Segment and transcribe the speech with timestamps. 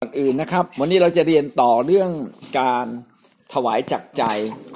[0.00, 2.10] ก่อนอื่นนะครับ วันนี้เราจะเรียนต่อเรื่อง
[2.60, 2.86] การ
[3.54, 4.22] ถวายจักใจ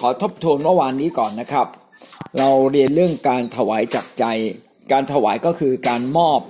[0.00, 1.66] ขอทบทวนเมื่อวานนี้ก่อนนะครับ
[2.38, 4.24] เราเรียนเรื่องการถวายจักใจ
[4.92, 6.40] การถวายก็คือการมอบ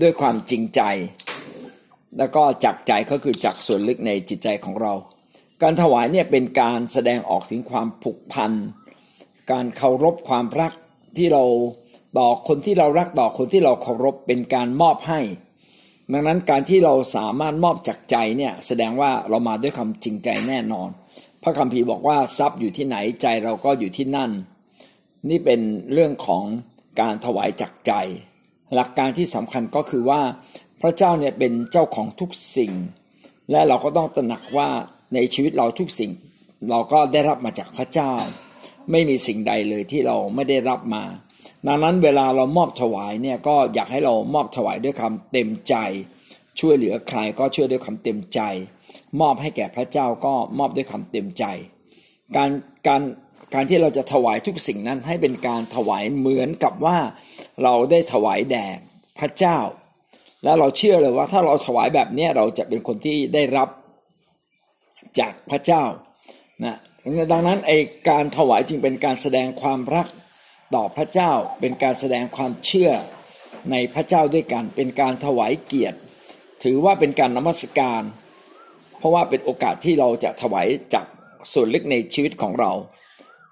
[0.00, 0.80] ด้วยความจริงใจ
[2.18, 4.92] แล้วก็จักใจก็คือจักส่วนลึกในจิตใจของเรา
[5.62, 8.52] การถวายเนี่ยเป็นการแสดงออกถึงความผูกพัน
[9.50, 10.72] การเคารพความรัก
[11.16, 11.44] ที่เรา
[12.18, 15.20] ต่อคนที่เรารักต่อคนที่เราเคารพเป็นการมอบให้
[16.12, 20.88] ดังนั้นการที่เราสามารถมอบจากใจเนี่ยแสดงว่าเรามาด้วยความจริงใจแน่นอน
[21.42, 24.30] พระคัมภีร์บอกว่าทรัพย์อยู่ที่ไหนใจเราก็อยู่ที่นั่น
[25.30, 25.60] นี่เป็น
[25.92, 26.44] เรื่องของ
[27.00, 27.92] การถวายจากใจ
[28.74, 30.20] หลักการที่สำคัญก็คือว่า
[30.82, 32.72] พระเจ้าเนี่ยเป็นเจ้าของทุกสิ่ง
[33.50, 34.68] และเราก็ต้องตระหนักว่า
[35.14, 36.10] ในชีวิตเราทุกสิ่ง
[36.70, 38.12] เราก็ได้รับมาจากพระเจ้า
[38.90, 41.02] ไม่มีสิ่งใดเลยที่เราไม่ได้รับมา
[41.66, 45.74] ดังนั้นเวลาเรามอบถวายเนี่ยก็อยากให้เรามอบถวายด้วยคำเต็มใจ
[46.60, 48.40] ช่วยเหลือใครก็ช่วยด้วยคำเต็มใจ
[49.20, 51.44] มอบให้แก่พระเจ้าก็มอบด้วยคำเต็มใจ
[52.36, 52.50] การ
[52.86, 53.02] การ
[53.54, 56.98] การที่เราจะถวายทุกสิ่งนั้นให้เป็นการถวายเหมือนกับว่า
[57.62, 58.66] เราได้ถวายแด่
[59.18, 59.58] พระเจ้า
[60.44, 63.68] แล้วเราเชื่อเลยว่าถ้าเราถวายแบบนี้เราจะเป็นคนที่ได้รับ
[65.18, 65.82] จากพระเจ้า
[66.64, 66.76] นะ
[67.32, 67.72] ดังนั้นไอ
[68.08, 70.06] การถวายจึงเป็นการแสดงความรัก
[70.74, 72.90] ต่อพระเจ้าเป็นการแสดงความเชื่อ
[73.70, 75.98] ในพระเจ้าด้วยกัน เป็นการถวายเกียรติ
[76.64, 78.02] ถือว่าเป็นการนมัสการ
[78.98, 81.06] เพราะว่าเป็นโอกาสที่เราจะถวายจาก
[81.52, 82.72] ส่วนลึกในชีวิตของเรา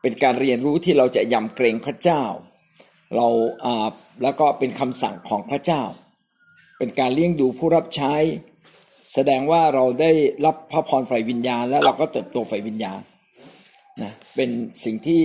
[0.02, 2.22] เป็นการเรียนรู้ที่เราจะยำเกรงพระเจ้า
[3.16, 3.28] เรา
[4.22, 5.82] แล้วก็เป็นคำสั่งของพระเจ้า
[6.78, 8.14] เป็นการเลี้ยงดูผู้รับใช้
[9.14, 10.10] แสดงว่าเราได้
[10.44, 13.00] รับพระพรฝ่ายวิญญาณ และเราก็เติบโตฝ่ายวิญญาณ
[14.02, 14.50] นะเป็น
[14.84, 15.20] สิ่งที่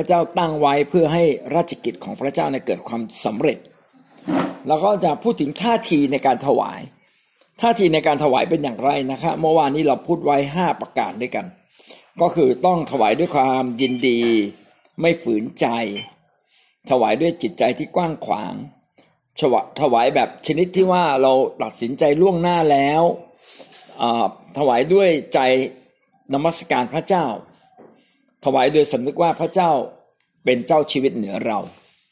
[0.00, 3.58] พระเจ้าตั้งไว้เพื่อให้ราชกิจของพระเจ้าในเกิดความสำเร็จ
[4.68, 6.80] แล้วก็จะพูดถึงท่าทีในการถวาย
[7.60, 11.46] ท่าทีในการถวายเป็นอย่างไรนะครับเมื่อวานนี้เราพูดไว้5ประการด้วยกัน
[12.20, 14.20] ก็คือต้องถวายด้วยความยินดี
[15.00, 15.66] ไม่ฝืนใจ
[16.90, 18.54] ถวายด้วยจิตใจที่กว้างขวาง
[19.80, 23.02] ถวายแบบชนิดที่ว่าเราตัดสินใจล่วงหน้าแล้ว
[24.58, 25.40] ถวายด้วยใจ
[26.34, 27.24] นมัสการพระเจ้า
[28.44, 29.70] ถวายโดยสำนึกว่าพระเจ้า
[30.44, 31.58] เป็นเจ้าชีวิตเหนือเรา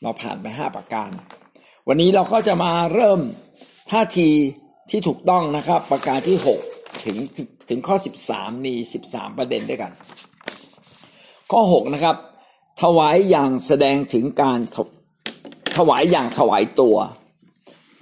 [0.03, 1.11] เราผ่านไปห้าประการ
[1.89, 3.21] วันนี้เราก็จะมาเริ่ม
[3.91, 4.29] ท่าที
[4.91, 6.39] ที่ถูกต้องนะครับ ประการที่
[6.71, 7.17] 6ถึง
[7.69, 7.97] ถึงข้อ
[8.29, 8.75] 13มี
[9.07, 9.93] 13ประเด็นด้วยกัน
[11.53, 12.17] ข้อ6นะครับ
[12.83, 14.59] ถวายอย่างแสดงถึงการ
[15.77, 16.97] ถวายอย่างถวายตัว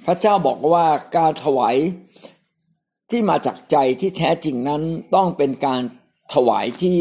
[0.06, 0.86] พระเจ้าบอกว่า
[1.16, 1.76] การถวาย
[3.10, 4.82] ที่มาจากใจที่แท้จริงนั้น
[5.14, 5.82] ต้องเป็นการ
[6.34, 7.00] ถวายที่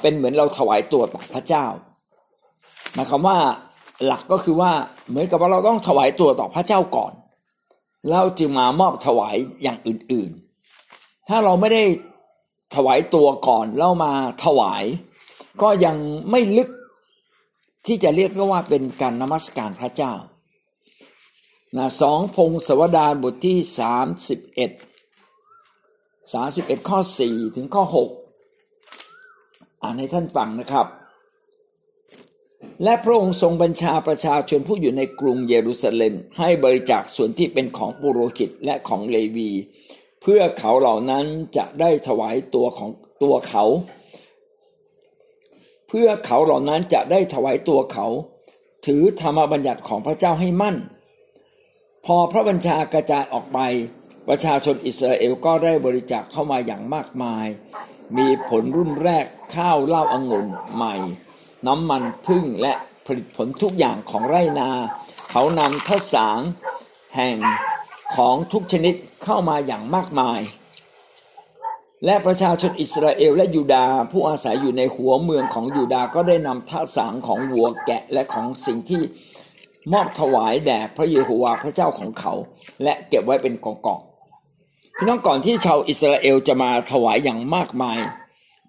[0.00, 1.66] เป็นเหมือนเราถวายตัวต่อพระเจ้า
[2.94, 3.38] หมายความว่า
[4.06, 4.72] หลักก็คือว่า
[5.08, 7.12] เหมือนกับว่าเราต้องถวายตัวต่อพระเจ้าก่อน
[8.08, 11.84] แล้วจึงมามอบถวายอย่างอื่นๆ ถ้าเราไม่ได้
[12.74, 14.12] ถวายตัวก่อนแล้วมา
[14.44, 14.84] ถวาย
[15.62, 15.96] ก็ยัง
[16.30, 16.70] ไม่ลึก
[17.86, 20.12] ที่จะเรียกว่าเป็นการนมัสการพระเจ้า
[21.76, 24.70] นะสองพงศวดารบทที่สามสิบเอ็ด
[26.32, 28.10] สาสิบเอ็ดข้อสี่ถึงข้อหก
[29.82, 30.86] อ่านให้ท่านฟังนะครับ
[32.84, 39.50] และพระองค์ทรงบัญชาประชาชนผู้อยู่ในกรุงเยรูซาเล็ม ให้บริจาคส่วนที่เป็นของปุโรหิตและของเลวี
[40.22, 41.24] เพื่อเขาเหล่านั้น
[41.56, 42.90] จะได้ถวายตัวของ
[43.22, 43.64] ตัวเขา
[45.88, 48.06] เพื่อเขาเหล่านั้นจะได้ถวายตัวเขา
[48.86, 50.76] ถือธรรมบัญญัติของพระเจ้าให้มั่น
[52.06, 53.58] พอพระบัญชากระจายออกไป
[54.28, 57.46] ประชาชนอิสราเอลก็ได้บริจาคเข้ามาอย่างมากมาย
[58.18, 60.94] มีผลรุ่นแรกข้าวเหล้าอางุ่นใหม่
[61.66, 62.72] น้ำมันพึ่งและ
[63.06, 64.70] ผลิตผลทุกอย่างของไรนา
[65.30, 66.40] เขานำทศาง
[67.16, 67.36] แห่ง
[68.16, 68.94] ของทุกชนิด
[69.24, 70.40] เข้ามาอย่างมากมาย
[72.04, 79.02] และประชาชนอิสราเอลและยูดาห์ผู้อาศัยอยู่ในหัวเมืองของยูดาห์ก็ได้นำทศางของวัวแกะและของสิ่งที่
[79.92, 82.32] มอบถวายแด่พระเยโฮวาห์พระเจ้าของเขา
[82.82, 84.00] และเก็บไว้เป็นกองกอง
[85.02, 87.98] พี่น้องก่อนที่ชาวอิสราเอลจะมาถวายอย่างมากมาย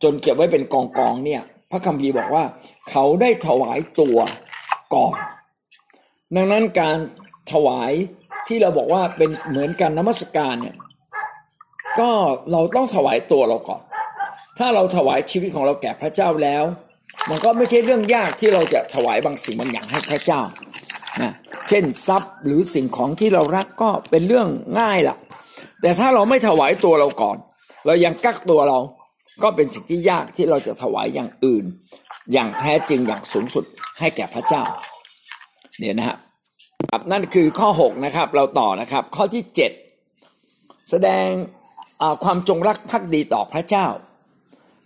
[0.04, 1.42] จนเก็บไว้เป็นกองกองเนี่ย
[1.72, 2.44] พระคัมภีร์บอกว่า
[2.90, 4.18] เขาได้ถวายตัว
[4.96, 5.18] ก่อน
[6.36, 6.98] ดังนั้นการ
[7.52, 7.92] ถวาย
[8.48, 10.76] ที่เราบอกว่าเป็นเหมือนการนมัสการเนี่ย
[12.00, 12.10] ก็
[12.52, 13.82] เราต้องถวายตัวเราก่อน
[14.58, 16.64] ถ้าเราถวายชีวิตของเราแก่พระเจ้าแล้ว
[17.30, 20.42] มันก็ไม่ใช่เรื่องยากที่เราจะถวายบางสิ่งบางอย่างให้พระเจ้า
[21.22, 21.34] นะ
[21.70, 24.48] เช่นทรัพย์หรือสิ่งของที่เรารักก็เป็นเรื่อง
[24.80, 25.18] ง่ายละ
[25.82, 27.38] แต่ถ้าเราไม่ถวายตัวเราก่อน
[27.86, 28.80] เรายังกักตัวเรา
[29.44, 31.66] ก็เป็นสิ่งที่ยากที่เราจะถวายอย่างอื่น
[32.34, 33.66] อย่างแท้จริงอย่างสูงสุด
[34.00, 34.64] ให้แก่พระเจ้า
[35.80, 36.16] เนี่ยนะครั
[37.00, 39.44] บนั่นคือข้อ 6 นะครับ เราต่อนะครับ ข้อที่
[40.90, 41.28] แสดง
[42.24, 43.88] ความจงรักภักดีต่อพระเจ้า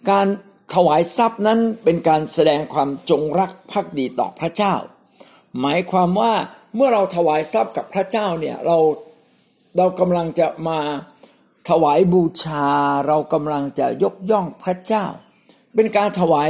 [0.09, 0.27] การ
[0.75, 4.73] ถวายทรัพย์นั้นเป็นการแสดงความจงรักภักดีต่อพระเจ้า
[5.61, 6.33] หมายความว่า
[6.75, 8.77] เมื่อเราถวายทรัพย์กับพระเจ้าเนี่ยเรา
[9.77, 10.79] เรากำลังจะมา
[11.69, 12.67] ถวายบูชา
[13.07, 15.05] เรากำลังจะยกย่องพระเจ้า
[15.75, 16.49] เป็นการถวาย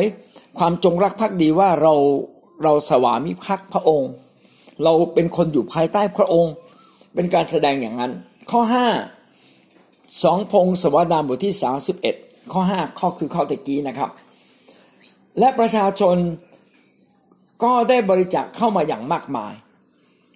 [0.57, 1.93] ความจงรักภักดีว่าเรา
[2.63, 4.11] เราสวามิภักดิ์พระองค์
[4.83, 6.53] เราเป็นคนอยู่ภายใต้พระองค์
[7.13, 8.11] เป็นการแสดงอย่างนั้น
[8.51, 8.87] ข้อห้า
[10.23, 12.15] สองพงศวดามบทที่สาสิบเอ็ด
[12.51, 14.09] ข้อห้าข้อคือข้อตะกี้นะครับ
[15.39, 16.17] และประชาชน
[17.63, 19.53] ก็ได้บริจาคเข้ามาอย่างมากมาย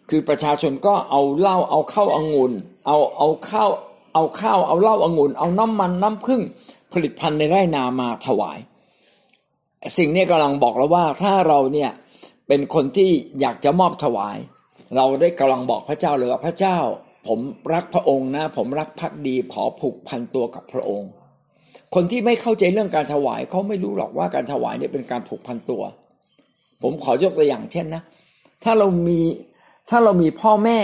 [0.10, 2.54] คือประชาชนก็เอาเหล้าเอาข้าวองุ่น
[2.88, 3.70] เอาเอาข้าว
[4.14, 6.42] เอาข้าวเอาเหล้าองุ่นเอาน้ำมันน้ำผึ้ง
[6.94, 8.58] ผลิตภัณฑ์ในไร่นามาถวาย
[9.98, 11.92] สิ่งนี้กำลังบอกแล้วว่าถ้าเราเนี่ย
[12.48, 13.10] เป็นคนที่
[13.42, 14.38] อยากจะมอบถวาย
[14.96, 16.78] เราได้กำลังบอกพระเจ้าเลยว่าพระเจ้า
[17.28, 17.40] ผม
[17.74, 21.10] รักพระองค์นะ ผมรักพักดีขอผูกพันตัวกับพระองค์
[21.96, 25.82] คนที่ไม่เข้าใจเรื่องการถวายเขาไม่รู้หรอกว่าการถวายเนี่ยเป็นการผูกพันตัว
[26.84, 28.02] ผมขอยกตัวอย่างเช่นนะ
[28.64, 29.20] ถ้าเรามี
[29.90, 30.80] ถ้าเรามีพ่อแม่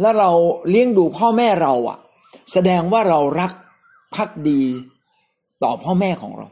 [0.00, 0.30] แล้วเรา
[0.70, 1.98] เลี้ยงดูพ่อแม่เราอะ
[2.52, 3.52] แสดงว่าเรารัก
[4.14, 4.62] พักดี
[5.62, 6.46] ต่อพ่อแม่ของเรา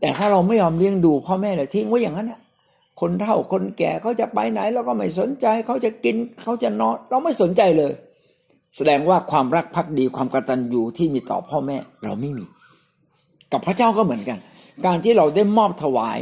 [0.00, 2.40] แต่ถ้าเราไม่ยอมเลี้ยงดูพ่อแม่เลยทิ้งไว้อย่างนั้นอะ
[3.00, 7.92] คนเฒ่าคนแก่เขาจะไปไหนเราก็ไม่สนใจเขาจะกินเขาจะนอน เราไม่สนใจเลย
[8.76, 12.46] แสดงว่าความรักพักดีความกตัญญูที่มีต่อพ่อแม่ เราไม่มี
[13.52, 14.38] กับพระเจ้าก็เหมือนกัน
[14.86, 16.18] การที่เราได้มอบถวาย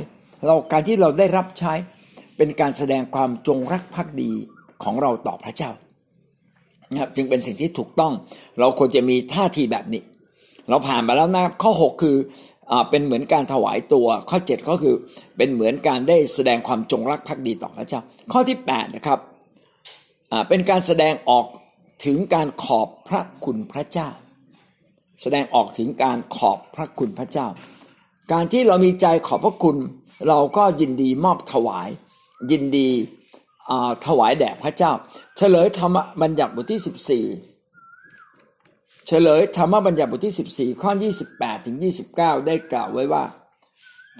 [0.46, 1.72] เราการที่เราได้รับใช้
[2.36, 4.32] เป็นการแสดงความจงรักภักดี
[4.84, 5.70] ของเราต่อพระเจ้า
[6.90, 8.12] นะครับจึงเป็นสิ่งที่ถูกต้อง
[8.60, 10.02] เราควรจะมีท่าทีแบบนี้
[10.68, 12.16] เราผ่านมาแล้วนะข้อ 6 คือ
[12.90, 14.94] เป็นเหมือนการถวายตัว ข้อ 7 ก็คือ
[15.36, 18.00] เป็นเหมือนการได้แสดงความจงรักภักดีต่อพระเจ้า
[18.32, 19.18] ข้อที่ 8 นะครับ
[20.48, 21.46] เป็นการแสดงออก
[22.06, 24.08] ถึงการขอบพระคุณพระเจ้า
[25.22, 27.46] แสดงออกถึงการขอบพระคุณพระเจ้า
[28.32, 29.76] การที่เรามีใจขอบพระคุณ
[30.28, 31.88] เราก็ยินดีมอบถวาย
[32.50, 32.88] ยินดี
[34.06, 34.92] ถวายแด่พระเจ้า
[35.36, 40.90] เฉลยธรรมบัญญัติบทที่14เฉลยธรรมบัญญัติบทที่14ข้อ
[41.28, 41.76] 28ถึง
[42.10, 43.24] 29ได้กล่าวไว้ว่า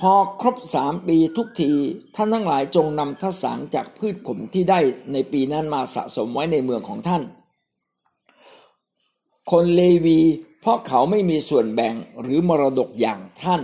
[0.00, 1.72] พอครบสามปีทุกที
[2.14, 4.80] ท่านทั้งหลายจงนำทสังจากพืชผลที่ได้
[5.12, 7.22] ในปีนั้นมาสะสมไว้ในเมืองของท่าน
[9.50, 10.20] คนเลวี
[10.60, 13.62] เพราะเขาไม่มีส่วนแบ่งหรือมรดกอย่างท่าน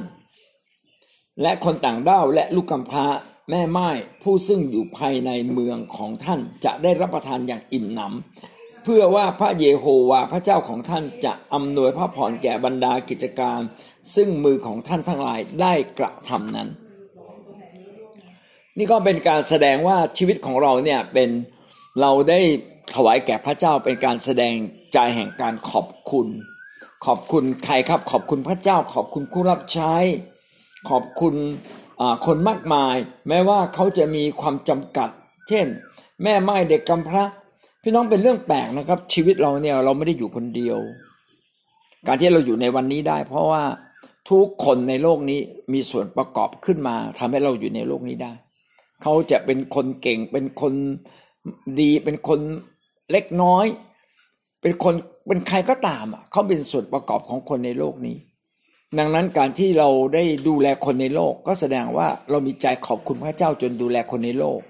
[1.42, 3.06] และคนต่างด้าวและลูกกำพร้า
[3.50, 3.90] แม่ไม้
[4.22, 13.60] ผู้ซึ่งอยู่ภายในเมืองของท่านจะได้รับประทานอย่างอิ่มหนำเพื่อว่าพระเยโฮวาพระเจ้าของท่านจะอำนวยพระพรแก่บรรดากิจการ
[14.14, 16.68] ซึ่งมือของท่านทั้งหลายได้กระทำนั้น
[18.78, 21.30] นี่ก็เป็นการแสดงว่าชีวิตของเราเนี่ยเป็น
[22.00, 22.40] เราได้
[22.94, 24.54] ถวายแก่พระเจ้าเป็นการแสดง
[24.92, 26.26] ใจแห่งการขอบคุณ
[27.06, 29.94] ขอบคุณใครครับ ขอบคุณพระเจ้า ขอบคุณผู้รับใช้
[30.90, 31.34] ขอบคุณ
[32.26, 32.96] คนมากมาย
[33.28, 35.10] แม้ว่าเขาจะมีความจำกัด
[35.48, 35.66] เช่น
[36.22, 37.24] แม่ไม้เด็กกำพร้า
[37.82, 40.78] พี่น้องเป็นเรื่องแปลกนะครับ ชีวิตเราเนี่ยเราไม่ได้อยู่คนเดียว
[42.06, 43.62] การที่เราอยู่ในวันนี้ได้ เพราะว่า
[44.30, 45.40] ทุกคนในโลกนี้
[45.72, 48.32] มีส่วนประกอบขึ้นมาทำให้เราอยู่ในโลกนี้ได้
[49.02, 50.72] เขาจะเป็นคนเก่งเป็นคน
[51.80, 52.40] ดีเป็นคน
[53.10, 53.66] เล็กน้อย
[54.62, 54.94] เป็นคน
[55.26, 58.16] เป็นใครก็ตามอะเขาเป็นส่วนประกอบของคนในโลกนี้
[58.98, 64.60] ดังนั้นการที่เราได้ดูแลคนในโลก ก็แสดงว่าเรามีใจขอบคุณพระเจ้าจนดูแลคนในโลก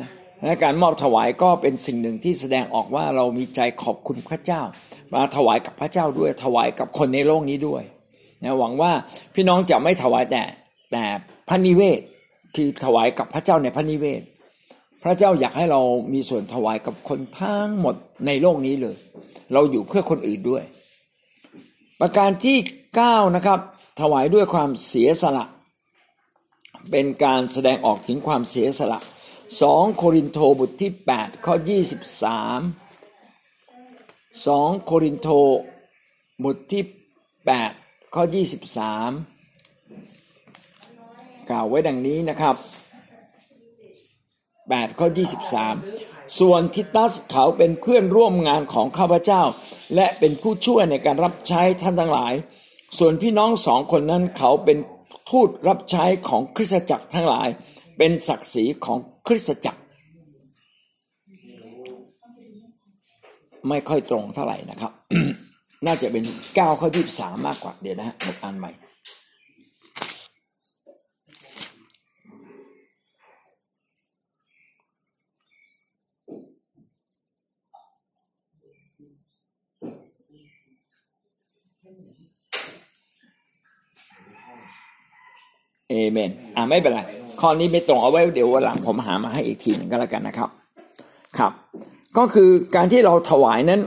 [0.00, 0.08] นะ
[0.46, 4.62] และการมอบถวายก็เป็นสิ่งหนึ่งที่แสดงออกว่าเรามีใจขอบคุณพระเจ้า
[5.14, 7.82] มาถวายกับพระเจ้าด้วยถวายกับคนในโลกนี้ด้วย
[8.44, 8.92] นะหวังว่า
[9.34, 10.42] พี่น้องจะไม่ถวายแต่
[10.92, 11.04] แต่
[11.48, 12.00] พระนิเวศ
[12.56, 14.22] คือถวายกับพระเจ้าในพระนิเวศ
[15.04, 15.80] พระเจ้าอยากให้เรา
[16.12, 17.94] มีส่วนถวายกับคนทั้งหมด
[18.26, 18.96] ในโลกนี้เลย
[19.52, 20.64] เราอยู่เพื่อคนอื่นด้วย
[22.00, 22.56] ประการที่
[23.02, 23.58] 9นะครับ
[24.00, 25.44] ถวายด้วยความเสียสละ
[26.90, 28.98] เป็นการแสดงออกถึงความเสียสละ
[29.60, 31.64] สองโครินโตบทที่ 8 ข้อ 23
[34.44, 35.28] 2 โครินโต
[36.44, 36.82] บทที่
[37.48, 38.22] 8 ข้อ
[39.44, 42.56] 23 กล่าวไว้ดังนี้นะครับ
[44.22, 45.08] 8 ข้อ
[45.72, 49.42] 23 ส่วนทิตัสเขาเป็นเพื่อนร่วมงานของข้าพเจ้า
[49.94, 52.34] และเป็นผู้ช่วยในการรับใช้ท่านทั้งหลาย
[52.98, 54.78] ส่วนพี่น้องสองคนนั้นเขาเป็น
[55.30, 57.48] ทูตรับใช้ของคริสตจักรทั้งหลาย
[57.98, 59.80] เป็นศักดิ์ศรีของคริสตจักร
[63.68, 64.92] ไม่ค่อยตรงเท่าไหร่นะครับ
[65.86, 66.24] น่าจะเป็น
[66.54, 68.70] เก้าข้อที่สามมากกว่าเดี๋ยวนะฮะอ่านใหม่
[85.96, 87.00] เอเมน อ่าไม่เป็นไร
[87.40, 90.48] ข้อนี้ไม่ตรงเอาไว้เดี๋ยววันหลังผมหามาให้อีกทีหนึ่งก็แล้วกันนะครับ
[91.38, 91.52] ครับ
[92.16, 93.80] ก็คือการที่เราถวายนั้น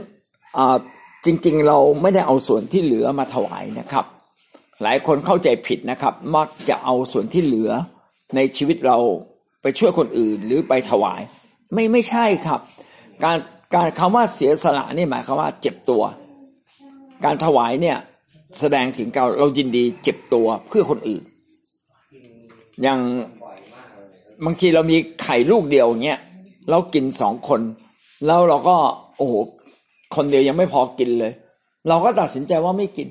[0.58, 0.76] อ่า
[1.24, 4.04] จริง ๆ เราไม่ได้เอาส่วนที่เหลือมาถวายนะครับ
[4.82, 7.70] หลายคนเข้าใจผิดนะครับ มักจะเอาส่วนที่เหลือ
[8.36, 8.98] ในชีวิตเรา
[9.62, 11.20] ไปช่วยคนอื่นหรือไปถวาย
[11.74, 12.60] ไม่ไม่ใช่ครับ
[13.24, 13.38] การ
[13.74, 16.02] การคำว่าเสียสละนี่หมายความว่าเจ็บตัว
[17.24, 17.98] การถวายเนี่ย
[18.60, 21.22] แสดงถึงเราเรายินดีเจ็บตัวเพื่อคนอื่น
[22.82, 23.00] อย่าง
[24.44, 26.20] บางทีเรามีไข่ลูกเดียวเงี้ย
[26.70, 27.60] เรากินสองคน
[28.26, 28.76] แล้วเราก็
[29.16, 29.34] โอ้โห
[30.16, 31.32] คนเดียวยังไม่พอกินเลย
[31.88, 33.08] เราก็ตัดสินใจว่าไม่กิน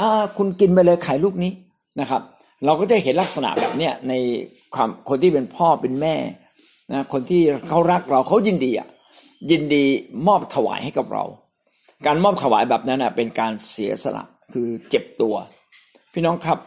[0.00, 1.52] อ่าคุณกินไปเลยไข่ลูกนี้
[2.00, 2.22] นะครับ
[2.64, 4.12] เราก็จะเห็นลักษณะแบบเนี้ยใน
[4.74, 6.14] ความคนที่เป็นพ่อเป็นแม่
[6.92, 8.88] นะคนที่เขารักเราเขายินดีอะ
[9.50, 9.84] ยินดี
[10.26, 11.24] มอบถวายให้กับเรา
[12.06, 15.34] การมอบถวายแบบนั้นเป็นการเสียสละคือเจ็บตัว
[16.12, 16.58] พี่น้องครับ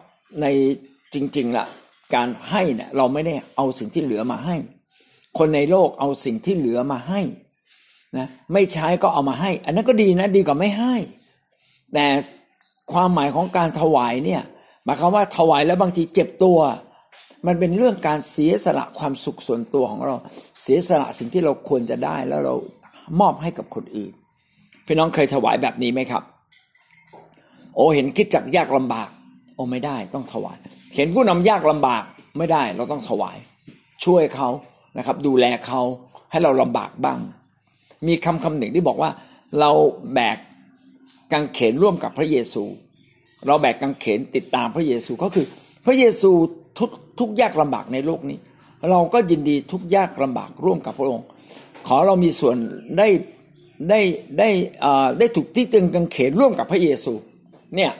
[0.41, 0.46] ใน
[1.13, 1.65] จริงๆล่ะ
[2.15, 4.56] การให้เนี่ยเราไม่ได้เอาสิ่งที่เหลือมาให้
[5.38, 7.22] คนในโลกเอาสิ่งที่เหลือมาให้
[8.18, 10.96] นะไม่ใช้ก็เอามาให้ อันนั้นก็ดีนะดีกว่าไม่ให้
[11.94, 12.08] แต่
[12.94, 14.41] ความหมายของการถวายเนี่ย
[14.84, 16.60] หมายความว่าถวายแล้วบางทีเจ็บตัว
[17.48, 20.15] มันเป็นเรื่องการเสียสละความสุขส่วนตัวของเรา
[20.62, 22.56] เสียสละสิ่งที่เราควรจะได้แล้วเรา
[23.20, 24.12] มอบให้กับคนอื่น
[24.86, 26.24] พี่น้องเคยถวายแบบนี้ไหมครับ
[27.75, 29.10] โอเห็นคิดจักยากลำบาก
[29.56, 30.58] โอไม่ได้ต้องถวาย
[30.95, 32.03] เห็นผู้นำยากลำบาก
[32.38, 33.38] ไม่ได้ เราต้องถวาย
[34.05, 34.50] ช่วยเขา
[34.98, 35.81] นะครับ ดูแลเขา
[36.31, 37.19] ให้เราลำบากบ้าง
[38.07, 39.12] มีคำคำหนึ่งที่บอกว่า
[39.60, 39.71] เรา
[40.13, 40.38] แบก
[41.33, 42.63] กางเขนร่วมกับพระเยซู
[43.48, 45.45] เราแบกกางเขนติดตามพระเยซูก็คือ
[45.86, 46.31] พระเยซู
[46.79, 48.38] ทุกทุกยากลำบากในโลกนี้
[48.91, 51.27] เราก็ยินดีทุกยากลำบากร่วมกับพระองค์
[51.88, 52.55] ขอเรามีส่วน
[52.98, 53.07] ได้
[53.89, 54.00] ได้
[54.39, 54.50] ได้
[55.19, 57.13] ได้ถูกที่ตึงกางเขนร่วมกับพระเยซู
[57.75, 57.91] เนี่ย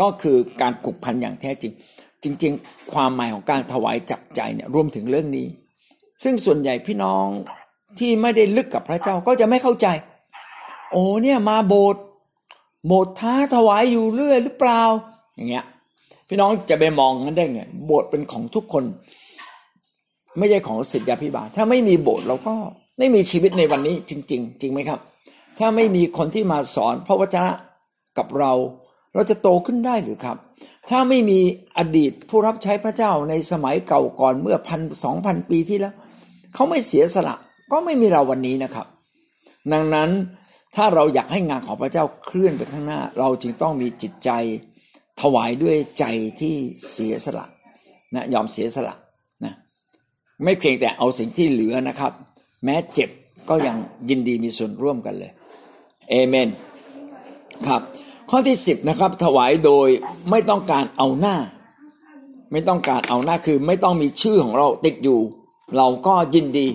[0.00, 1.72] ก็คือการผูกพันอย่างแท้จริง
[2.24, 5.46] จริงๆ ความหมายของการถวายจับใจเนี่ยรวมถึงเรื่องนี้
[6.22, 7.26] ซึ่งส่วนใหญ่พี่น้อง
[7.98, 9.86] ที่ไม่ได้ลึกกับพระเจ้าก็จะไม่เข้าใจ
[10.92, 12.02] โอ้เนี่ยมาโบสถ์
[12.86, 14.82] โบสถ์ท้าถวายอยู่เรื่อยหรือเปล่า
[15.36, 15.64] อย่างเงี้ย
[16.28, 18.84] พี่น้องจะไปมองกันได้ไงโบสถ์เป็นของทุกคน
[20.38, 22.54] ไม่ใช่ของศิษยาพิบาลถ้าไม่มีโบสถ์เราก็
[22.98, 25.00] ไม่มีชีวิตในวันนี้ จริง ๆ จริงไหมครับ
[25.58, 27.52] ถ้าไม่มีคนที่มาสอนพระวจนะ
[28.18, 28.52] กับเรา
[29.14, 30.36] เราจะโตขึ้นได้หรือครับ
[30.90, 31.40] ถ้าไม่มี
[31.78, 35.94] อดีตผู้รับใช้พระเจ้าในสมัยเก่าก่อนเมื่อพันสองพันปีที่แล้ว
[36.54, 37.36] เขาไม่เสียสละ
[37.72, 38.86] ก็ไม่มีเราวันนี้นะครับ
[39.72, 40.10] ดังนั้น
[40.76, 44.30] ถ้าเราอยากให้งานของพระเจ้าเคลื่อนไปข้างหน้า เราจึงต้องมีจิตใจ
[45.20, 46.04] ถวายด้วยใจ
[46.40, 46.54] ที่
[46.92, 47.46] เสียสละ
[48.14, 48.94] นะยอมเสียสละ
[49.44, 49.54] นะ
[50.44, 52.12] ไม่เพียงแต่เอาสิ่งที่เหลือนะครับ
[52.64, 53.10] แม้เจ็บ
[53.48, 53.76] ก็ยัง
[54.08, 55.32] ยินดีมีส่วนร่วมกันเลย
[56.10, 56.48] เอเมน
[57.66, 57.82] ครับ
[58.32, 59.88] ข้อที่สิบนะครับ ถวายโดย
[60.30, 61.36] ไม่ต้องการเอาหน้า
[62.52, 65.20] ไม่ต้องการเอาหน้าคือไม่ต้องมีชื่อของเราติดอยู่
[65.76, 66.68] เราก็ยินดี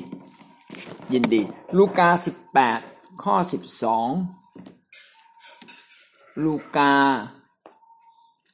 [1.13, 1.41] ยินดี
[1.77, 2.79] ลูกาสิบแปด
[3.24, 4.07] ข้อสิบสอง
[6.43, 6.93] ลูกา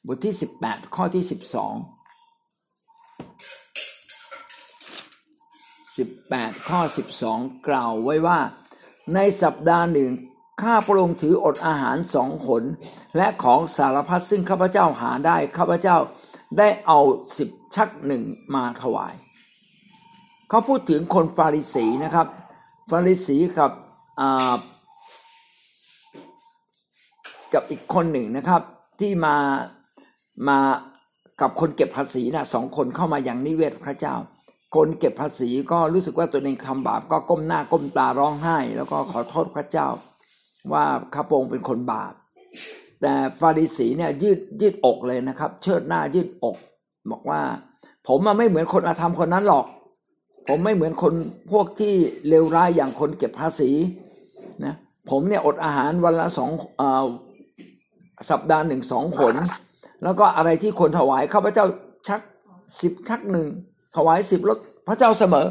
[0.06, 1.74] บทที่สิบแปดข้อที่สิบสอง
[5.98, 8.40] สิบแปดข้อสิบสองกล่าวไว้ว่า
[9.14, 10.12] ในสัปดาห์หนึ่ง
[10.62, 12.64] ข้าพระองค์ถืออดอาหารสองขน
[13.18, 15.98] และของสารพัดซึ่งข้าพเจ้าหาได้ข้าพเจ้า
[16.58, 17.00] ได้เอา
[17.38, 18.24] สิบชักหนึ่ง
[18.56, 19.14] มาถวาย
[20.50, 22.28] เขาพูดถึงคนฟาริสีนะครับ
[22.92, 23.72] ฟาริสีกับ
[27.54, 28.62] กับอีกคนหนึ่งนะครับ
[29.00, 29.36] ที่มา
[30.48, 30.60] มา
[31.42, 34.16] กับคนเก็บภาษีนะสองคนเข้ามาอย่างนิเวศพระเจ้า
[34.76, 39.88] คนเก็บภาษีก็รู้สึกว่าตัวเองทำบาปก็ก้มหน้าก้มตาร้องไห้ แล้วก็ขอโทษพระเจ้า
[40.72, 42.14] ว่าข้าพงเป็นคนบาป
[43.02, 46.58] แต่ฟาริสีเนี่ยยืดยืดอกเลยนะครับ เชิดหน้ายืดอก
[47.12, 47.42] บอกว่า
[48.08, 49.66] ผมมาไม่เหมือนคนอาธรรมคนนั้นหรอก
[50.48, 51.14] ผมไม่เหมือนคน
[51.52, 51.94] พวกที่
[52.28, 53.72] เลวร้ายอย่างคนเก็บภาษี
[54.66, 54.76] นะ
[55.10, 56.52] ผมเนี่ยอดอาหารวันละสอง
[56.82, 56.84] อ
[58.30, 59.36] สัปดาห์หนึ่งสองผล
[60.04, 61.66] แล้วก็อะไรที่คนถวายข้าพเจ้า
[62.08, 62.22] ชัก
[62.82, 63.48] สิบชักหนึ่ง
[63.96, 65.48] ถวายสิบรถพระเจ้าเสมอ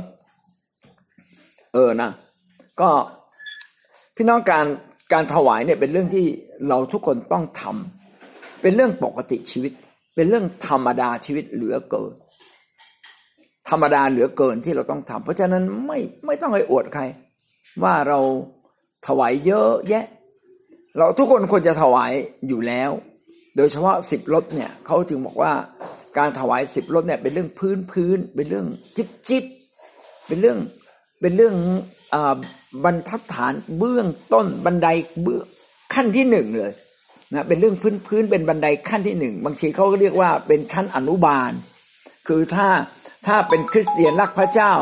[1.74, 2.10] เออนะ
[2.80, 2.90] ก็
[4.16, 4.66] พี่น้องการ
[5.12, 6.26] การถวายเนี่ยเป็นเรื่องที่
[6.68, 9.72] เราทุกคนต้องทำเป็นเรื่องปกติชีวิต
[10.16, 12.12] เป็นเรื่องธรรมดาชีวิตเหลือเกิน
[13.68, 17.02] ธรรมดาเหลือเกินที่เราต้องทำเพราะฉะนั้นไม่ไม่ต้องไปอวดใคร
[17.82, 18.18] ว่าเรา
[19.06, 20.04] ถวายเยอะแยะ
[20.98, 22.12] เราทุกคนควรจะถวาย
[22.48, 22.90] อยู่แล้ว
[23.56, 25.52] โดยเฉพาะสิบรถเนี่ยเขาจึงบอกว่า
[26.18, 29.44] การถวายสิบรถเนี่ยเป็นเรื่องพื้นพื้นเป็นเรื่องจิบจิบ
[30.26, 30.58] เป็นเรื่อง
[31.20, 31.54] เป็นเรื่อง
[32.84, 34.88] บรรทัดฐานเบื้องต้นบันได
[35.22, 35.44] เบื้อง
[35.94, 36.72] ขั้นที่หนึ่งเลย
[37.34, 41.52] นะเป็นเรื่องพื้นพื้นเป็นบันไดขั้นที่หนึ่งบางทีเขาก็เรียกว่าเป็นชั้นอนุบาล
[42.28, 42.68] คือถ้า
[43.26, 44.72] ถ้าเป็นคริสเตียนรักพระเจ้า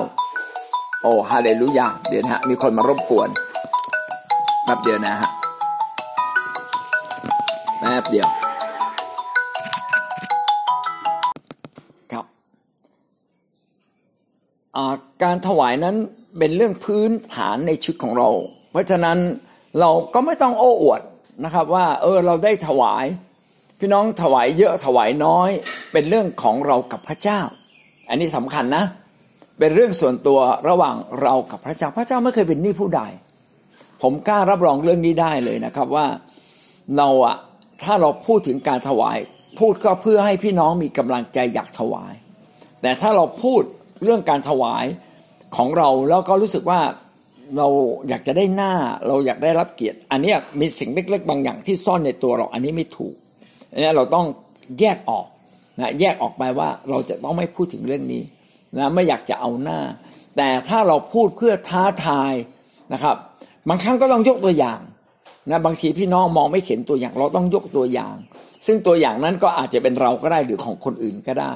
[1.02, 3.28] โอ้ฮาเลลูยาเดี๋ยวนะฮะมีคนมารบกวน
[4.64, 5.30] แป๊บเดียวนะฮะ
[7.80, 8.28] แป๊บเดียว
[12.12, 12.24] ครับ
[15.22, 15.96] การถวายนั้น
[16.38, 18.28] เป็นเรื่องพื้นฐานในชุดของเรา
[18.70, 19.18] เพราะฉะนั้น
[19.80, 21.02] เราก็ไม่ต้องโอ้อวด
[21.44, 23.04] นะครับ ว่าเออเราได้ถวาย
[23.78, 25.50] พี่น้องถวายเยอะถวายน้อย
[25.92, 27.40] เป็นเรื่องของเรากับพระเจ้า
[28.08, 28.84] อันนี้สำคัญนะ
[29.58, 33.02] เป็นเรื่องส่วนตัวระหว่างเรากับพระเจ้า พระเจ้าไม่เคยเป็นหนี้ผู้ใด
[34.02, 36.06] ผมกล้ารับรองเรื่องนี้ได้เลยนะครับว่า
[36.96, 37.36] เราอะ
[37.84, 39.18] ถ้าเราพูดถึงการถวาย
[39.58, 42.12] พูดก็เพื่อให้พี่น้องมีกำลังใจอยากถวาย
[42.82, 43.62] แต่ถ้าเราพูด
[44.02, 44.84] เรื่องการถวาย
[45.56, 46.80] ของเราแล้วก็รู้สึกว่า
[47.56, 47.68] เรา
[48.08, 48.72] อยากจะได้หน้า
[49.06, 53.14] เราอยากได้รับเกียรติ อันนี้มีสิ่งเล็กๆ บางอย่างที่ซ่อนในตัวเรา อันนี้ไม่ถูก
[53.82, 54.26] นี่เราต้อง
[54.80, 55.26] แยกออก
[55.78, 58.22] นะแยกออกไปว่าเราจะต้องไม่พูดถึงเรื่องนี้
[58.76, 59.78] นะไม่อยากจะเอาหน้า
[60.36, 62.32] แต่ถ้าเราพูดเพื่อท้าทาย
[62.92, 63.16] นะครับ
[63.68, 64.80] บางครั้งก็ต้องยกตัวอย่าง
[65.50, 68.16] นะบางทีพี่น้องมองไม่เห็นตัวอย่างเราต้องยกตัวอย่าง
[68.66, 71.54] ซึ่งตัวอย่างนั้นก็อาจจะเป็นเราก็ได้หรือของคนอื่นก็ได้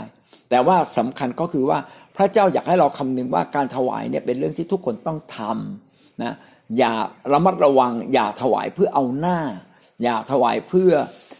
[0.51, 1.79] แต่ว่าสำคัญก็คือว่า
[2.17, 6.35] พระเจ้าอยากให้เราคำนึงว่าการถวายเนี่ยเป็นเรื่องที่ทุกคนต้องทำนะ
[6.79, 6.93] อย่า
[7.33, 9.39] ระมัดระวัง อย่าถวายเพื่อเอาหน้า
[10.03, 10.93] อย่าถวายเพื่อ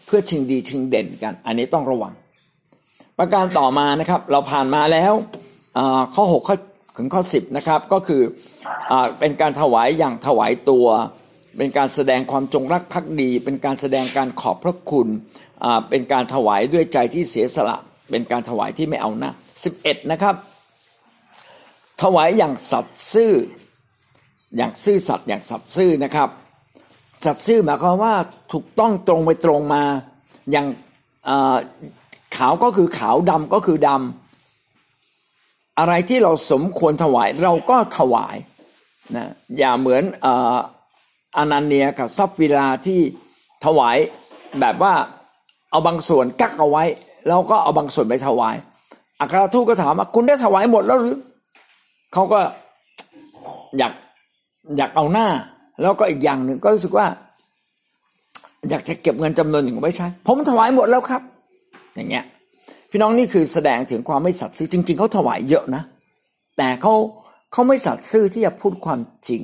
[0.05, 2.13] เพื่อชิงดีชิงเด่นกัน อันนี้ต้องระวัง
[3.19, 5.13] ประการต่อมานะครับ เราผ่านมาแล้ว
[6.15, 6.55] ข้อ6ข้อ
[6.97, 8.21] ถึงข้อ 10นะครับก็คือ
[8.91, 10.87] อเป็นการถวายอย่างถวายตัว
[11.57, 15.07] เป็นการแสดงความจงรักภักดี เป็นการแสดงการขอบพระคุณ
[15.89, 17.77] เป็นการถวายด้วยใจที่เสียสละ
[18.11, 19.31] เป็นการถวายที่ไม่เอาหน้า
[19.71, 20.35] 11นะครับ
[22.01, 23.33] ถวายอย่างสัตย์ซื่อ
[24.57, 26.29] อย่างซื่อสัตย์อย่างสัตย์ซื่อนะครับ
[27.25, 28.13] สัตย์ซื่อหมายความว่า
[28.51, 29.83] ถูกต้องตรงไปตรงมา
[30.51, 30.65] อย่าง
[32.35, 38.35] ขาวก็คือขาวดำก็คือดำอะไรที่เราสมควรถวายเราก็ถวาย
[39.15, 40.03] นะอย่าเหมือน
[41.37, 42.99] อานันเนียกับซับวิลาที่
[43.65, 43.97] ถวาย
[44.59, 44.93] แบบว่า
[45.71, 46.83] เอาบางส่วนกักเอาไว้
[47.27, 48.55] แล้วก็เอาบางส่วนไปถวาย
[49.19, 51.17] อัครทูตก็ถามว่าคุณได้ถวายหมดแล้วหรือ
[52.13, 52.39] เขาก็
[53.77, 53.93] อยาก
[54.77, 55.27] อยากเอาหน้า
[55.81, 57.07] แล้วก็อีกอย่างหนึ่งก็รู้สึกว่า
[58.69, 61.21] อยากจะเก็บเงินจำนวนหนึ่งไว้ใช้ ผมถวายหมดแล้วครับ
[61.95, 62.25] อย่างเงี้ย
[62.91, 65.83] พี่น้องนี่คือแสดงถึงความไม่สัตย์ซื่อจริง ๆเขาถวายเยอะนะ
[66.57, 66.93] แต่เขา
[67.51, 69.41] เขาไม่สัตย์ซื่อที่จะพูดความจริง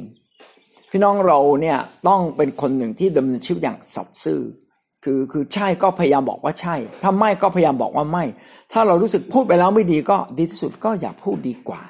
[0.92, 1.78] พี่น้องเราเนี่ย
[2.08, 4.40] ต้องเป็นคนหนึ่งที่ดำเนินชีวิตอย่างสัตย์ซื่อ
[5.04, 8.24] คือคือใช่ก็พยายามบอกว่าใช่ ถ้าไม่ก็พยายามบอกว่าไม่
[8.72, 11.82] ถ้าเรารู้สึกพูดไปแล้วไม่ดีก็ดีที่สุดก็อย่าพูดดีกว่า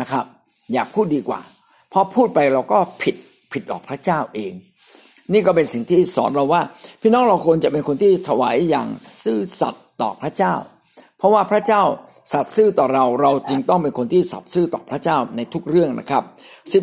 [0.00, 0.24] นะครับ
[0.74, 1.40] อยากพูดดีกว่า
[1.92, 3.16] พอพูดไปเราก็ผิด
[3.52, 4.52] ผิดต่อพระเจ้าเอง
[5.32, 6.62] นี่ก็เป็นสิ่งที่สอนเราว่า
[7.00, 8.88] พี่น้องเราควรจะเป็นคนที่ถวายอย่าง
[9.22, 10.54] ซื่อสัตย์ต่อพระเจ้า
[11.18, 11.82] เพราะว่าพระเจ้า
[12.32, 16.22] สัตย์ซื่อต่อเราเราจึงต้องเป็นคนที่สัตย์ซื่อต่อพระเจ้าในทุกเรื่องนะครับ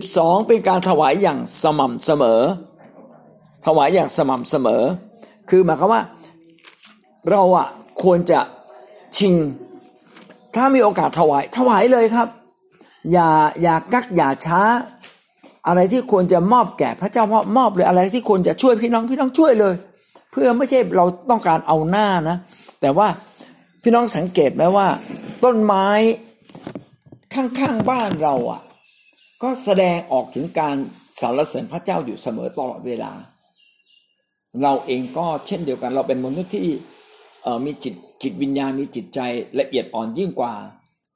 [0.01, 2.41] 12 เป็นการถวายอย่างสม่ำเสมอ
[3.65, 4.84] ถวายอย่างสม่ำเสมอ
[5.49, 6.01] คือหมายความว่า
[7.32, 7.67] เราอะ
[8.04, 8.39] ควรจะ
[9.17, 9.34] ชิง
[10.56, 12.28] ถ้ามีโอกาสถวายถวายเลยครับ
[13.12, 13.30] อย่า
[13.62, 14.62] อย่ากักอย่าช้า
[15.68, 19.76] อะไรที่ควรจะมอบแก่พระเจ้ามอบมอบเลยอะไรที่ควรจะช่วยพี่น้องพี่น้องช่วยเลย
[20.32, 22.38] เพื่อไม่ใช่เราต้องการเอาหน้านะ
[22.82, 23.08] แต่ว่า
[23.84, 24.88] พี่น้องสังเกตไหมว่า
[25.44, 25.88] ต้นไม้
[27.34, 28.62] ข้างๆบ้านเราอะ
[29.44, 30.76] ก็แสดงออกถึงการ
[31.20, 33.12] สรรเสริญพระเจ้าอยู่เสมอตลอดเวลา
[34.63, 36.62] เราเองก็เช่นเดียวกัน เราเป็นมนุษย์ที่
[37.65, 39.20] มีจิตจิตวิญญาณมีจิตใจ
[39.60, 40.54] ละเอียดอ่อนยิ่งกว่า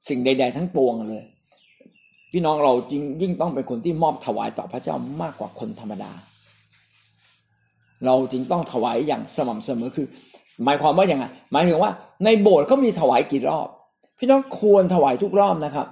[0.08, 1.24] สิ่งใด ๆ ทั้งปวงเลย
[2.32, 6.12] พี่น้องเราจริงยิ่งต้องเป็นคนที่มอบถวายต่อพระเจ้ามากกว่าคนธรรมดา
[8.06, 10.06] เราจึงต้องถวายอย่างสม่ำเสมอคือ
[10.64, 11.92] หมายความว่าอย่างไงหมายถึงว่า
[12.24, 13.68] ในโบสถ์เขามีถวายกี่รอบ
[14.18, 15.86] พี่น้องควรถวายทุกรอบนะครับ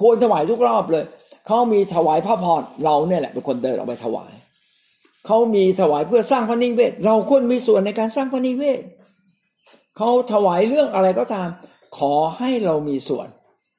[0.00, 1.04] ควรถวายทุกรอบเลย
[1.46, 4.32] เขามีถวายพระพรเราเนี่ยแหละเป็นคนเดินออกไปถวาย
[5.26, 8.80] เขามีถวายเพื่อสร้างพระนิเวศ เราควรมีส่วนในการสร้างพระนิเวศ
[9.96, 11.48] เขาถวายเรื่องอะไรก็ตาม
[11.98, 13.28] ขอให้เรามีส่วน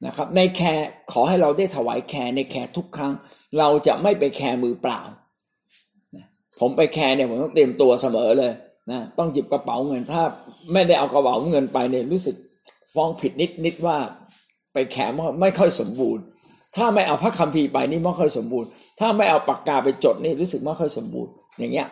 [0.04, 3.12] นะครับใน care ขอให้เราได้ถวาย care ใน care ทุกครั้ง
[3.58, 5.00] เราจะไม่ไป care มือเปล่า
[6.60, 8.52] ผมไป care เนี่ยผมต้องเตรียมตัวเสมอเลย
[8.90, 10.22] นะต้องหยิบกระเป๋าเงินถ้า
[10.72, 12.36] ไม่ได้เอากระเป๋าเงินไปเนี่ยรู้สึก
[12.94, 13.96] ฟ้องผิดนิดนิดว่า
[14.72, 16.22] ไป care ไม่ค่อยสมบูรณ์
[16.76, 18.68] ถ้าไม่เอาพระคัมภีร์ไปนี่ไม่ค่อยสมบูรณ์
[19.00, 21.88] ถ้าไม่เอาปากกาไปจดนี่รู้สึกไม่ค่อยสมบูรณ์อย่างเงี้ย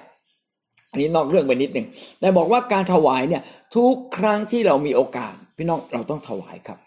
[0.90, 1.86] อันนี้นอกเรื่องไปนิดหนึ่ง
[2.20, 3.42] แต่บอกว่าการถวายเนี่ย
[3.76, 6.78] ทุกครั้งที่เรามีโอกาส พี่น้องเราต้องถวายครับ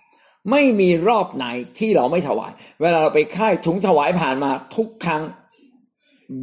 [0.51, 1.45] ไม่มีรอบไหน
[1.79, 5.23] ที่เราไม่ถวาย เวลาเราไปค่ายถุงถวายผ่านมาทุกครั้ง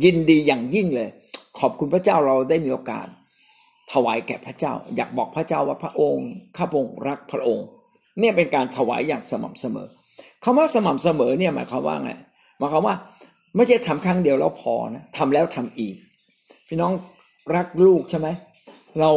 [0.04, 1.08] ยินดีอย่างยิ่งเลย
[1.60, 3.06] ขอบคุณพระเจ้าเราได้มีโอกาส
[3.92, 7.66] ถวายแก่พระเจ้า อยากบอกพระเจ้าว่าพระองค์ข้าพงรักพระองค์
[8.18, 9.88] เนี่ยเป็นการถวายอย่างสม่ำเสมอ
[10.44, 12.10] คำว่าสม่ำเสมอเนี่ยหมายความว่าไง
[12.58, 12.94] หมายความว่า
[13.56, 15.94] ไม่ใช่ทำครั้งเดียวแล้วพอนะทำแล้วทำอีก
[16.68, 16.92] พี่น้อง
[17.56, 18.28] รักลูกใช่ไหม
[19.00, 19.10] เรา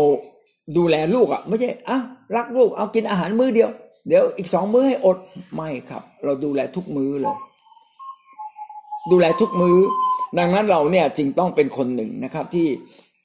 [0.78, 2.00] ดูแลลูกอะ ไม่ใช่อะ
[2.36, 3.71] รักลูกเอากินอาหารมื้อเดียว
[4.08, 5.17] เดี๋ยวอีกสองมื้อให้อด
[5.56, 7.38] ไม่ครับ เราดูแลทุกมื้อเลย
[9.12, 9.78] ดูแลทุกมื้อ
[10.39, 12.67] ดังนั้นเราเนี่ยจึงต้องเป็นคนหนึ่งนะครับ ที่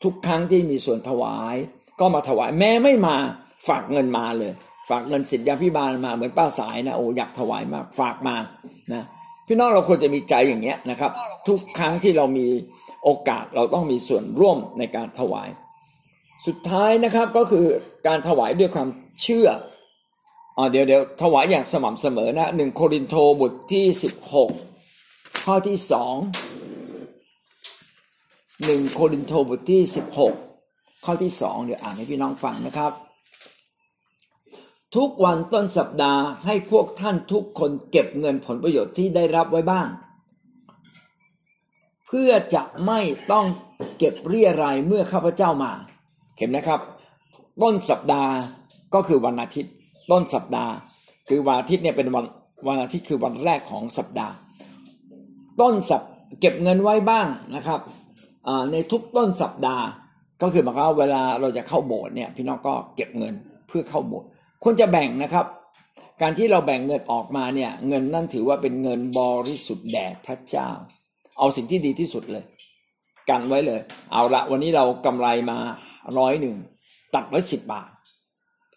[0.05, 1.57] ทุกครั้งที่มีส่วนถวาย
[2.01, 3.17] ก็มาถวายแม้ไม่มา
[3.69, 4.53] ฝากเงินมาเลย
[4.91, 8.37] ฝากเงินสิทธิพิบาลมาเหมือนป้าสายนะโอ้อยากถวายมากฝากมา
[8.93, 9.03] นะ
[9.47, 11.13] พี่น้องเราควรจะมีใจอย่างเงี้ยนะครับ
[11.49, 12.47] ทุกครั้งที่เรามี
[13.05, 15.49] โอกาสเราต้องมีส่วนร่วมในการถวาย
[16.47, 17.67] สุดท้ายนะครับก็คือ
[18.07, 18.89] การถวายด้วยความ
[19.23, 19.49] เชื่อ
[20.57, 24.51] อ๋อเดี๋ยวเดี๋ยวถวายอย่างสม่ำเสมอนะหนึ่งโครินโตบทที่สิบหก
[25.45, 26.17] ข้อที่สอง
[28.65, 30.35] หนึ่งโครินโตบทที่สิบหก
[31.05, 32.93] ข้อที่สองเดี๋ยวอ่านให้พี่น้องฟังนะครับ
[34.97, 39.89] ทุกวันต้นสัปดาห์ให้พวกท่านทุกคนเก็บเงินผลประโยชน์ที่ได้รับไว้บ้าง
[42.07, 43.01] เพื่อจะไม่
[43.33, 43.47] ต้อง
[43.99, 45.73] เก็บเรียรายเมื่อข้าพเจ้ามา
[46.39, 46.81] เห็นนะครับ
[47.63, 48.33] ต้นสัปดาห์
[48.95, 49.75] ก็คือวันอาทิตย์
[50.11, 50.73] ต้นสัปดาห์
[51.29, 52.25] คือวันอาทิตย์เนี่ยเป็นวัน
[52.67, 54.35] วันอาทิตย์คือวันแรกของสัปดาห์
[55.61, 56.03] ต้นสัป
[56.41, 57.81] เก็บเงินไว้บ้างนะครับ
[58.73, 59.85] ในทุกต้นสัปดาห์
[60.43, 63.35] ก็คือหมายความว่าเวลาเราจะเข้าโบสถ์เนี่ยพี่น้องก็เก็บเงิน
[63.69, 64.29] เพื่อเข้าโบสถ์
[64.63, 65.47] ควรจะแบ่งนะครับ
[66.23, 70.69] การที่เราแบ่งเงินออกมาเนี่ยเงินนั่นถือว่าเป็นเงินบริสุทธิ์แด่พระเจ้า
[71.39, 72.45] เอาสิ่งที่ดีที่สุดเลย
[73.31, 73.81] กันไว้เลย
[74.13, 75.59] เอาละวันนี้เรากำไรมา
[76.19, 76.57] ร้อยหนึ่ง
[77.15, 77.91] ตัดไว้สิบบาท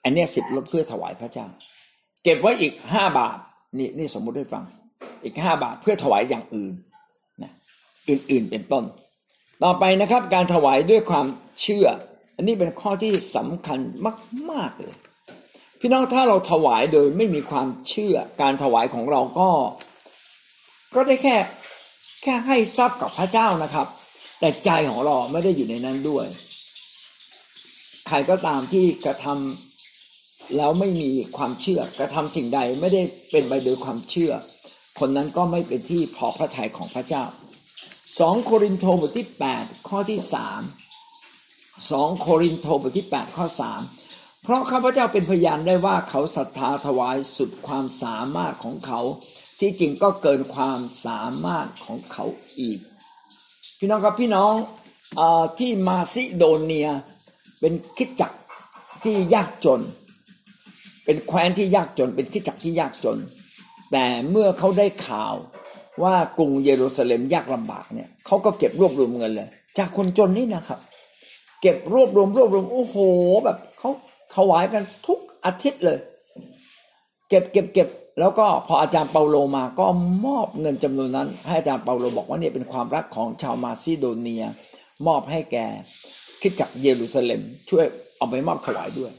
[0.05, 1.47] อันนี้สิบลดเพื่อถวายพระเจ้า
[2.23, 3.37] เก็บไว้อีกห้าบาท
[3.77, 4.63] นี่นี่สมมุติให้ฟัง
[5.23, 6.73] อีกห้าบาทเพื่อถวายอย่างอื่น
[7.43, 7.51] นะ
[8.09, 8.83] อื่นๆเป็นต้น
[9.63, 11.25] ต่อไปนะครับ การถวายด้วยความ
[11.61, 11.87] เชื่อ
[12.35, 13.79] อันนี้เป็นข้อที่สำคัญ
[14.51, 14.95] มากๆเลย
[15.79, 19.49] พี่น้องถ้าเราถวายโดยไม่มีความเชื่อ การถวายของเราก็
[20.95, 21.35] ก็ได้แค่
[22.23, 23.87] แค่ให้ทรัพย์กับพระเจ้านะครับ
[24.39, 26.25] แต่ใจของเราไม่ได้อยู่ในนั้นด้วย
[28.07, 29.64] ใครก็ตามที่กระทำ
[30.57, 34.31] แล้วไม่มีความเชื่อกระทำสิ่งใดไม่ได้เป็นไปโดยความเชื่อ
[34.99, 37.23] คนนั้นก็ไม่เป็นที่พอพระทัยของพระเจ้า
[38.19, 40.61] สองโครินโตบทที่แปดข้อที่สาม
[41.91, 43.81] สองโครินโตบทที่แปดข้อสาม
[44.43, 49.01] เพราะข้าพเจ้าเป็นพยานได้ว่าเขาศรัทธาถวายสุดความสามารถของเขา
[49.59, 52.25] ที่จริงก็เกินความสามารถของเขา
[52.59, 52.79] อีก
[53.79, 54.53] พี่น้องครับพี่น้อง
[55.19, 55.21] อ
[55.59, 56.89] ที่มาซิโดเนีย
[57.59, 58.31] เป็นคิดจัก
[59.03, 59.81] ที่ยากจน
[61.05, 63.17] เป็นแคว้นที่ยากจนเป็นคิดจักที่ยากจน
[63.91, 65.35] แต่เมื่อเขาได้ข่าว
[66.03, 70.79] ว่ากรุงเยรูซาเล็มยากลำบากเนี่ยเขาก็เก็บรวบรวมเงินเลย จากคนจนนี่นะครับ
[71.61, 72.97] เก็บรวบรวมรวบรวมโอ้โห
[73.43, 73.89] แบบเขา
[74.35, 75.99] ถวายกันทุกอาทิตย์เลย
[77.29, 77.87] เก็บเก็บเก็บ
[78.19, 79.85] แล้วก็พออาจารย์เปาโลมาก็
[80.25, 84.45] มอบเงินจำนวนนั้น ให้อาจารย์เปาโลบอกว่าเนี่ยเป็นความรักของชาวมาซิโดเนีย
[85.07, 85.57] มอบให้แก
[86.41, 87.85] คิดจักเยรูซาเล็ม ช่วย
[88.17, 89.11] เอาไปมอบถวายด้วย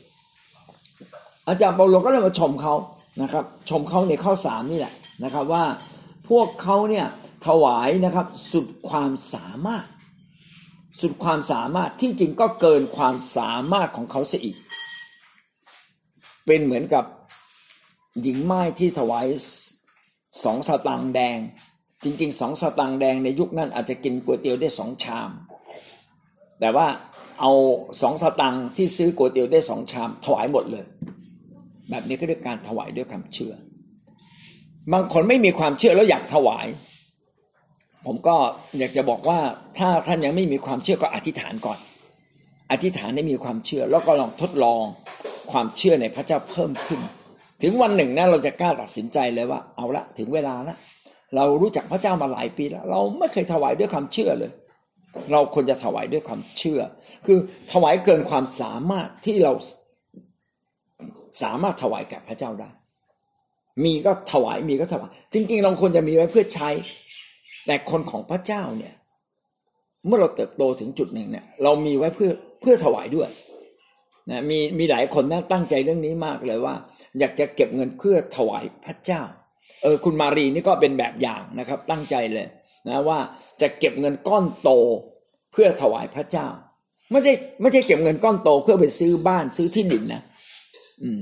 [1.49, 2.75] อาจารย์เปาโลก็เลยมาชมเขา
[3.23, 5.65] นะครับ ชมเขาในข้อสามนี่แหละนะครับว่า
[6.29, 7.07] พวกเขาเนี่ย
[7.47, 9.85] ถวายนะครับสุดความสามารถ
[11.01, 14.57] สุดความสามารถที่จริงก็เกินความสามารถของเขาเสียอีก
[16.47, 17.05] เป็นเหมือนกับ
[18.23, 19.27] หญิงไม้ที่ถวาย
[20.45, 21.39] สองสตางค์แดง
[22.03, 25.31] จริงๆสองสตางค์แดงในยุคนั้นอาจจะกินก๋วยเตี๋ยวได้สองชาม
[26.61, 26.87] แต่ว่า
[27.41, 27.53] เอา
[28.03, 30.85] สองสตางค์ที่ซื้อก๋วยเตี๋ยวได้สองชามถวายหมดเลย
[31.91, 33.55] แบบนี้ก็เรียกการถวายด้วยความเชื่อ
[34.93, 36.67] บางคนไม่มีความเชื่อแล้วอยากถวาย
[38.07, 38.37] ผมก็
[38.79, 39.39] อยากจะบอกว่า
[39.79, 41.79] ถ้าท่านยังไม่มีความเชื่อก็อธิษฐานก่อน
[42.71, 44.85] อธิษฐานให้มีความเชื่อ แล้วก็ลองทดลอง
[45.53, 47.01] ความเชื่อในพระเจ้าเพิ่มขึ้น
[47.63, 50.77] ถึงวันหนึ่งนะเราจะกล้าตัดสินใจเลยว่า เอาละถึงเวลาละ
[51.35, 54.51] เรารู้จักพระเจ้ามาหลายปีแล้ว เราไม่เคยถวายด้วยความเชื่อเลย
[55.33, 56.81] เราควรจะถวายด้วยความเชื่อ
[57.27, 57.39] คือ
[57.73, 59.53] ถวายเกินความสามารถที่เรา
[61.43, 62.71] สามารถถวายกับพระเจ้าได้
[63.85, 66.71] มีก็ถวายมีก็ถวาย จริงๆเราควรจะมีไว้เพื่อใช้
[67.67, 68.95] แต่คนของพระเจ้าเนี่ย
[70.07, 73.29] เมื่อเราเติบโตถึงจุดหนึ่งเนี่ย เรามีไว้เพื่อเพื่อถวายด้วย
[74.31, 76.75] นะมีมีหลายคนนะตั้งใจเรื่องนี้มากเลยว่า
[77.19, 79.23] อยากจะเก็บเงินเพื่อถวายพระเจ้า
[79.83, 82.47] เออคุณมารีนี่ก็เป็นแบบอย่างนะครับ ตั้งใจเลย
[82.89, 83.19] นะว่า
[83.61, 84.71] จะเก็บเงินก้อนโต
[85.53, 86.49] เพื่อถวายพระเจ้า
[87.11, 90.23] ไม่ใช่ไม่ใช่เก็บเงินก้อนโตเพื่อไปซื้อบ้านซื้อที่ดินนะ
[91.03, 91.21] อืม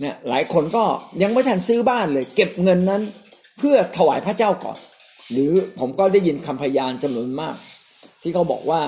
[0.00, 0.84] เนี่ยหลายคนก็
[1.22, 3.02] ยังไม่ทันซื้อบ้านเลย เก็บเงินนั้น
[3.58, 4.78] เพื่อถวายพระเจ้าก่อน
[5.32, 7.56] หรือผมก็ได้ยินคำพยานจำนวนมาก
[8.22, 8.80] ที่เขาบอกว่า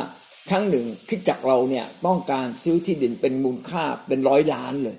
[0.51, 4.97] ครั้งหนึ่งคิดจักเราเนี่ยต้องการซื้อที่ดินเป็นมูลค่าเป็นร้อยล้านเลย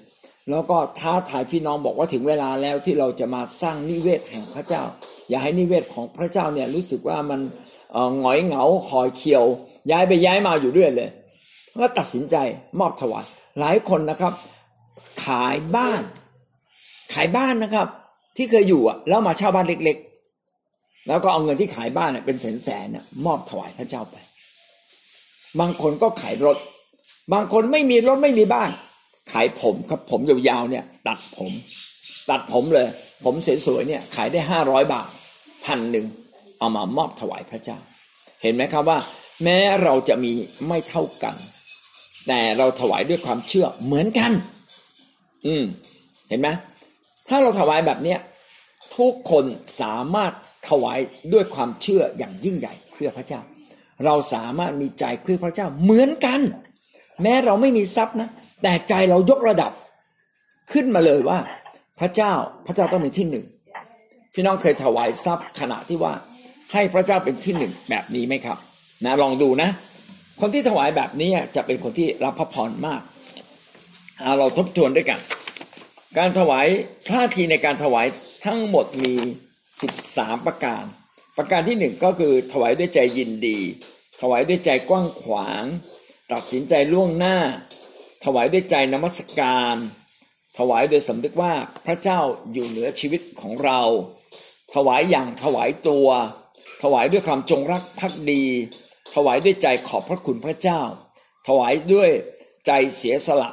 [0.50, 4.84] แล้วก็ท้าทายพี่น้องบอกว่าถึงเวลาแล้วที่เราจะมาสร้างนิเวศแห่งพระเจ้า
[5.30, 7.42] อย่าให้นิเวศของพระเจ้าเนี่ยรู้สึกว่ามัน
[8.22, 9.44] หงอยเหงาคอยเคียว
[9.92, 11.10] ย้ายไปย้ายมาอยู่เรื่อยเลย
[11.82, 12.36] ก็ตัดสินใจ
[12.80, 13.26] มอบถวาย
[13.60, 14.34] หลายคนนะครับ
[15.26, 16.02] ขายบ้าน
[17.14, 17.88] ขายบ้านนะครับ
[18.38, 19.98] ที่เคยอยู่อะ แล้วมาเช่าบ้านเล็ก
[20.52, 24.16] ๆ แล้วก็เอาเงินที่ขายบ้านเนี่ยเป็นแสนๆเนี่ยมอบถวายพระเจ้าไป
[25.60, 26.58] บางคนก็ขายรถ
[27.34, 28.70] บางคนไม่มีรถไม่มีบ้าน
[29.32, 31.52] ขายผมครับ ผมยาวๆเนี่ย ตัดผม
[32.30, 32.88] ตัดผมเลย
[33.24, 33.34] ผม
[33.66, 35.10] สวยๆเนี่ย ขายได้ห้าร้อยบาท
[35.66, 36.06] พันหนึ่ง
[36.60, 37.78] เอามามอบถวายพระเจ้า
[38.42, 39.00] เห็นไหมครับว่า
[39.44, 40.32] แม้เราจะมี
[40.68, 41.36] ไม่เท่ากัน
[42.28, 44.32] แต่เราถวายด้วยความเชื่อเหมือนกัน
[45.48, 45.64] อืม
[46.30, 46.50] เห็นไหม
[47.30, 48.20] ถ้าเราถวายแบบเนี้ย
[48.98, 49.46] ทุกคน
[49.82, 50.32] สามารถ
[50.70, 51.00] ถวาย
[51.34, 53.42] ด้วยความเชื่ออย่างยิ่งใหญ่เพื่อพระเจ้า
[54.06, 56.40] เราสามารถมีใจเพื่อพระเจ้าเหมือนกัน
[57.22, 58.30] แม้เราไม่มีทรัพย์นะ
[58.64, 59.72] แต่ใจเรายกระดับ
[60.72, 61.40] ขึ้นมาเลยว่า
[62.00, 62.34] พระเจ้า
[62.66, 63.46] พระเจ้าต้องเป็นที่หนึ่ง
[64.34, 66.14] พี่น้องเคยถวายทรัพย์ขณะที่ว่า
[66.74, 68.58] ให้พระเจ้าเป็นที่หนึ่งแบบนี้ไหมครับ
[69.06, 69.70] นะลองดูนะ
[70.40, 73.02] คนที่ถวายแบบนี้จะเป็นคนที่รับพระพรมาก
[74.38, 75.20] เราทบทวนด้วยกัน
[76.18, 76.68] การถวาย
[77.10, 78.08] ท่าทีในการถวาย
[78.46, 79.16] ทั้งหมดมี
[79.82, 80.84] 13 ประการ
[81.38, 83.60] ประการที่หนึ่งก็คือถวายด้วยใจยินดี
[84.22, 85.64] ถวายด้วยใจกว้างขวาง
[86.32, 87.38] ตัดสินใจล่วงหน้า
[88.26, 89.76] ถวายด้วยใจนมัสการ
[90.58, 91.54] ถวายโดยสำนึกว่า
[91.86, 92.20] พระเจ้า
[92.54, 93.82] อยู่เหนือชีวิตของเรา
[94.76, 96.08] ถวายอย่างถวายตัว
[96.84, 98.44] ถวายด้วยความจงรักภักดี
[99.16, 100.82] ถวายด้วยใจขอบพระคุณพระเจ้า
[101.48, 102.10] ถวายด้วย
[102.66, 103.52] ใจเสียสละ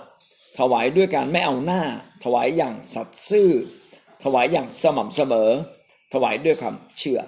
[0.58, 1.82] ถวายด้วยการไม่เอาหน้า
[2.24, 3.50] ถวายอย่างสัตย์ซื่อ
[4.24, 5.50] ถวายอย่างสม่ำเสมอ
[6.12, 7.20] ถวายด้วยความเชื่อ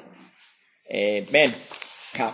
[0.91, 0.97] เอ
[1.31, 1.51] เมน
[2.19, 2.33] ครับ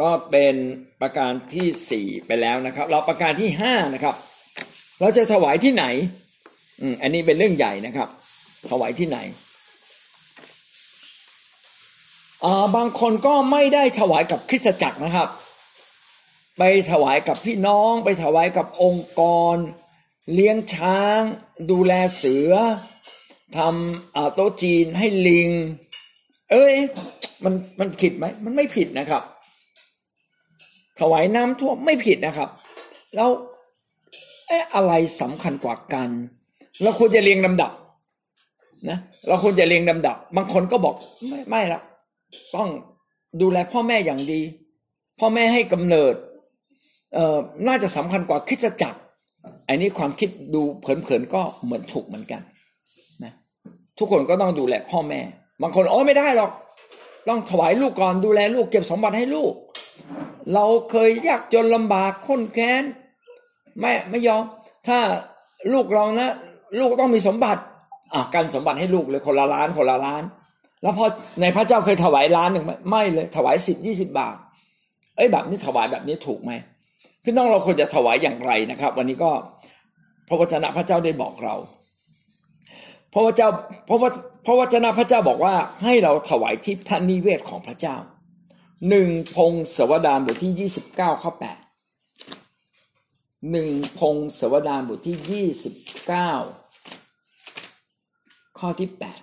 [0.00, 0.54] ก็เป็น
[1.00, 4.14] ประการที่สี่ไปแล้วนะครับ เราประการที่ห้านะครับ
[5.00, 5.84] เราจะถวายที่ไหน
[6.80, 8.08] อืมอันนี้เป็นเรื่องใหญ่นะครับ
[8.70, 9.18] ถวายที่ไหน
[12.44, 15.28] อ่าบางคนก็ไม่ได้ถวายกับคริสตจักรนะครับ
[16.58, 19.20] ไปถวายกับพี่น้อง ไปถวายกับองค์ก
[19.54, 19.56] ร
[20.34, 21.20] เลี้ยงช้าง
[21.70, 22.52] ดูแลเสือ
[23.56, 25.50] ทำโต๊ะจีนให้ลิง
[26.50, 26.74] เอ้ย
[27.44, 29.22] มันมันผิดไหมมันไม่ผิดนะครับ
[31.00, 32.48] ถวายน้ำท่วมไม่ผิดนะครับ
[33.16, 33.30] แล้ว
[34.50, 36.08] อะอะไรสำคัญกว่ากัน
[36.82, 37.72] เราควรจะเรียงลำดับ
[38.88, 40.94] นะเราควรจะเรียงลำดับ บางคนก็บอก
[41.28, 41.80] ไม่ไม่ละ
[42.56, 42.68] ต้อง
[43.40, 44.40] ดูแลพ่อแม่อย่างดี
[45.20, 46.14] พ่อแม่ให้กำเนิด
[47.14, 48.94] เอ่อน่าจะสำคัญกว่าคิดจะจัก
[49.68, 52.40] อันนี้ความคิดดูเผินๆก็เหมือนถูกเหมือนกัน
[53.24, 53.32] นะ
[53.98, 55.20] ทุกคนก็ต้องดูแลพ่อแม่
[55.62, 56.50] บางคนโอ้ไม่ได้หรอก
[57.28, 59.52] ต้องถวายลูกก่อนดูแลลูกเก็บสมบัติให้ลูก
[60.54, 62.82] เราเคยยากจนลำบากค้นแค้น
[63.80, 64.44] ไม่ไม่ยอม
[64.88, 64.98] ถ้า
[65.72, 66.30] ลูกเรานะ
[66.78, 67.62] ลูกต้องมีสมบัติ
[68.14, 70.22] อะกันสมบัติให้ลูกเลยคนละล้านคนละล้าน
[70.82, 71.06] แล้วพอ
[71.40, 74.36] ในพระเจ้าเคยถวายล้านหนึ่งไหมไม่เลย ถวายสิบยี่สิบบาท
[75.16, 76.52] เอ้ยแบบนี้ถวายแบบนี้ถูกไหม
[77.24, 79.30] พี่น้องเราควรจะถวายอย่างไรนะครับ วันนี้ก็
[80.28, 81.54] พระวจนะพระเจ้าได้บอกเรา
[83.12, 83.48] พระวจนะ
[83.88, 84.04] พระว
[84.46, 87.96] พระวจนะพระเจ้าบอกว่าให้เราถวายที่พระนิเวศของพระเจ้า
[88.88, 91.58] หนึ่งพงศวดานบทที่ยี่สิบเก้าข้อแปด
[93.50, 95.74] หนึ่งพงศวดานบทที่ยี่สิบ
[96.06, 96.32] เก้า
[98.58, 99.20] ข้อที่แปด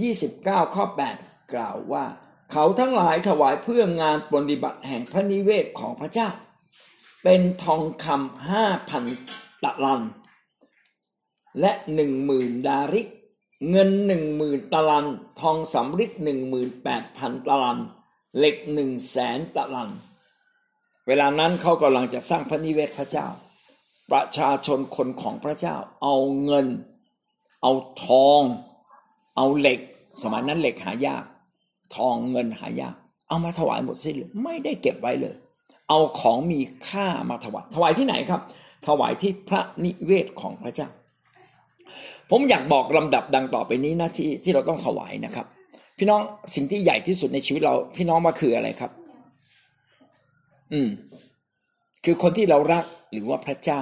[0.00, 1.16] ยี่สิบเก้าข้อแปด
[1.54, 2.04] กล่าวว่า
[2.52, 6.28] เขาทั้งหลายถวายเพื่องานปฏิบัติแห่งพระนิเวศของพระเจ้า
[7.22, 9.04] เป็นทองคำห้าพัน
[9.64, 10.02] ตะลัน
[11.60, 13.08] และหนึ่งหมื่นดาริก
[13.70, 15.06] เงินหนึ่งหมื่นตะลัน
[15.40, 17.78] ทองสำริดหนึ่งหมื่นแปดพันตะลัน
[18.38, 19.90] เหล็กหนึ่งแสนตะลัน
[21.06, 23.26] เวลานั้นเขากำลังจะสร้างพระนิเวศพระเจ้า
[24.10, 26.66] ประชาชนคนของพระเจ้า เอาเงิน
[27.62, 27.72] เอา
[28.04, 28.42] ทอง
[29.36, 29.78] เอาเหล็ก
[30.22, 31.24] สมัยนั้นเหล็กหายาก
[31.96, 32.94] ทองเงินหายาก
[33.28, 35.34] เอามาถวายหมดสิ้นเลยไม่ได้เก็บไว้เลย
[35.88, 38.40] เอาของมีค่ามาถวายถวายที่ไหนครับ
[38.86, 40.88] ถวายที่พระนิเวศของพระเจ้า
[42.30, 45.46] ผมอยากบอกลำดับดังต่อไปนี้นะที่ที่เราต้องถวายนะครับ
[45.98, 46.20] พี่น้อง
[46.54, 48.90] สิ่งที่ใหญ่ที่สุดในชีวิตเรา พี่น้องมาคืออะไรครับ
[50.72, 50.88] อืม
[52.04, 53.80] คือคนที่เรารักหรือว่าพระเจ้า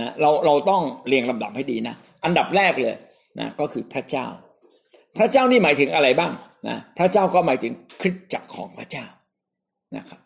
[0.00, 2.94] นะเราเราต้องเรียงลำดับให้ดีนะ อันดับแรกเลย
[3.38, 4.26] นะก็คือพระเจ้า
[5.18, 6.32] พระเจ้านี่หมายถึงอะไรบ้าง
[6.68, 9.06] นะพระเจ้าก็หมายถึงคริสจักรของพระเจ้า
[9.96, 10.20] นะครับ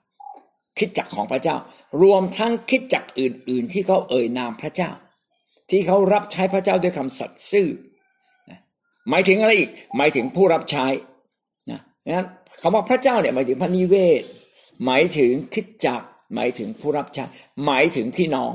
[0.79, 1.57] คริสจักรของพระเจ้า
[2.03, 4.91] รวมทั้งคริสจักรอื่น ๆ ที่เขาเอ่ยนามพระเจ้า
[5.71, 7.69] ที่เขารับใช้พระเจ้าด้วยคำสัตย์ซื่อ
[8.51, 8.61] นะ
[9.11, 10.87] หมายถึงอะไรอีก หมายถึงผู้รับใช้
[11.71, 11.81] นะ
[12.15, 12.29] นั้น
[12.61, 14.23] คำว่าพระเจ้าเนี่ยหมายถึงพระนิเวศ
[14.85, 16.03] หมายถึงคิดจัก
[16.35, 17.25] หมายถึงผู้รับใช้
[17.65, 18.53] หมายถึงพี่น้อง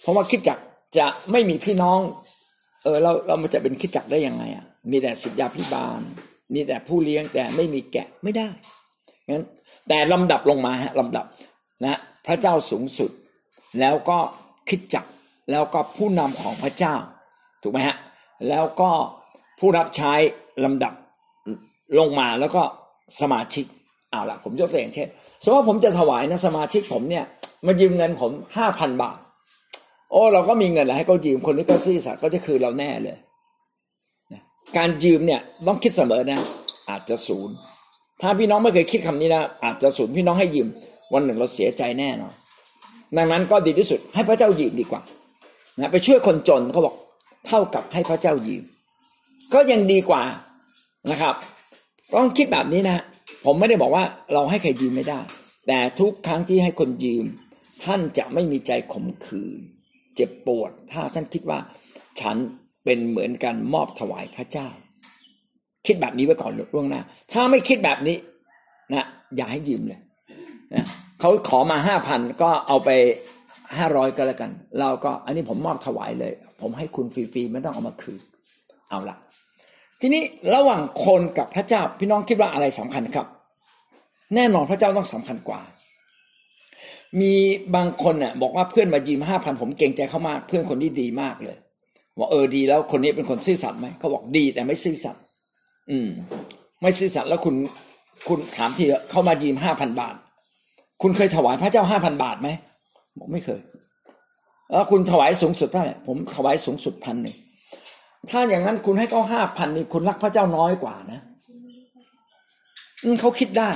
[0.00, 0.58] เพราะว่าคิดจัก
[0.98, 2.00] จะไม่มีพี่น้อง
[2.82, 6.00] เออเราเรามันจะเป็นคิดจักได้ยังไงอะมีแต่สิทธยาพิบาล
[6.54, 8.48] มีแต่ผู้เลี้ยงแต่ไม่มีแกะไม่ได้
[9.30, 9.44] งั้น
[9.88, 11.26] แต่ลำดับลงมาฮะลำดับ
[11.84, 13.10] นะพระเจ้าสูงสุด
[13.80, 14.18] แล้วก็
[14.68, 15.04] คิดจัก
[15.50, 16.94] แล้วก็ผู้นำของพระเจ้า
[17.62, 17.96] ถูกไหมฮะ
[18.48, 18.90] แล้วก็
[19.58, 20.12] ผู้รับใช้
[20.64, 20.92] ลำดับ
[21.98, 22.62] ลงมาแล้วก็
[23.20, 23.64] สมาชิก
[24.10, 25.08] เอาละผมยกตัวอย่างเช่น
[25.42, 27.24] สมมติว่าผมจะถวายนะสมาชิกผมเนี่ย
[27.66, 29.18] มายืมเงินผมห้าพันบาท
[30.10, 33.16] โอ้เราก็มีเงินแล้วให้เขายืมคนนี้ก็ซื่อสัตย์ก็จะคืนเราแน่เลย
[34.76, 36.40] การยืมเนี่ยต้องคิดเสมอนะ
[36.90, 37.54] อาจจะศูนย์
[38.20, 40.68] ถ้าพี่น้องไม่เคยคิดคำนี้นะอาจจะศูนย์พี่น้องให้ยืม
[41.12, 42.32] วันหนึ่งเราเสียใจแน่นอน
[43.16, 45.02] ดังนั้นก็ดีที่สุดให้พระเจ้ายืมดีกว่า
[45.78, 46.94] นะไปช่วยคนจนเขาบอก
[47.46, 48.64] เท่ากับให้พระเจ้ายืม
[49.54, 50.22] ก็ยังดีกว่า
[51.10, 51.34] นะครับ
[52.14, 53.04] ต้องคิดแบบนี้นะ
[53.44, 55.20] ผมไม่ได้บอกว่าเราให้ใครยืมไม่ได้
[55.66, 57.24] แต่ทุกครั้งที่ให้คนยืม
[57.84, 59.60] ท่านจะไม่มีใจขมขื่น
[60.18, 61.58] เจ็บปวด ถ้าท่านคิดว่า
[62.20, 62.36] ฉัน
[62.84, 64.68] เป็นเหมือนกันมอบถวายพระเจ้า
[65.86, 67.02] คิดแบบนี้ไว้ก่อนล่วงหน้า
[67.32, 68.16] ถ้าไม่คิดแบบนี้
[68.94, 70.00] นะอย่าให้ยืมเลย
[70.74, 70.86] นะ
[71.20, 72.90] เขาขอมาห้าพันก็เอาไป
[73.78, 74.50] ห้าร้อยก็แล้วกัน
[74.80, 78.20] เราก็อันนี้ผมมอบถวายเลย ผมให้คุณฟรีๆไม่ต้องเอามาคืน
[78.90, 79.16] เอาละ
[80.00, 80.22] ทีนี้
[80.54, 83.26] ระหว่างคนกับพระเจ้าพี่น้องคิดว่าอะไรสำคัญครับ
[84.34, 85.60] แน่นอนพระเจ้าต้องสำคัญกว่า
[87.20, 87.32] มี
[87.76, 91.56] บางคนเนี่ยบอกว่าเพื่อนมายืมห้าพันผมเกรงใจเขามาก เพื่อนคนนี้ดีมากเลย
[92.18, 95.22] บอกเออดีแล้วคนนี้เป็นคนซื่อสัตย์ไหมเขาบอกดีแต่ไม่ซื่อสัตย์
[95.90, 96.08] อืม
[96.82, 97.54] ไม่ซื่อสัตย์แล้วคุณ
[98.28, 100.14] คุณถามทีเขามายืมห้าพันบาท
[101.02, 102.48] คุณเคยถวายพระเจ้าห้าพันบาทไหม
[103.18, 103.60] บอกไม่เคย
[104.70, 107.36] แล้วคุณถวายสูงสุดเท่าไหร่ผมถวายสูงสุดพันหนึ่ง
[108.30, 111.20] ถ้าอย่างนั้นคุณให้เขาห้าพันนี่คุณรักพระเจ้าน้อยกว่านะ
[113.20, 113.70] เขาคิดได้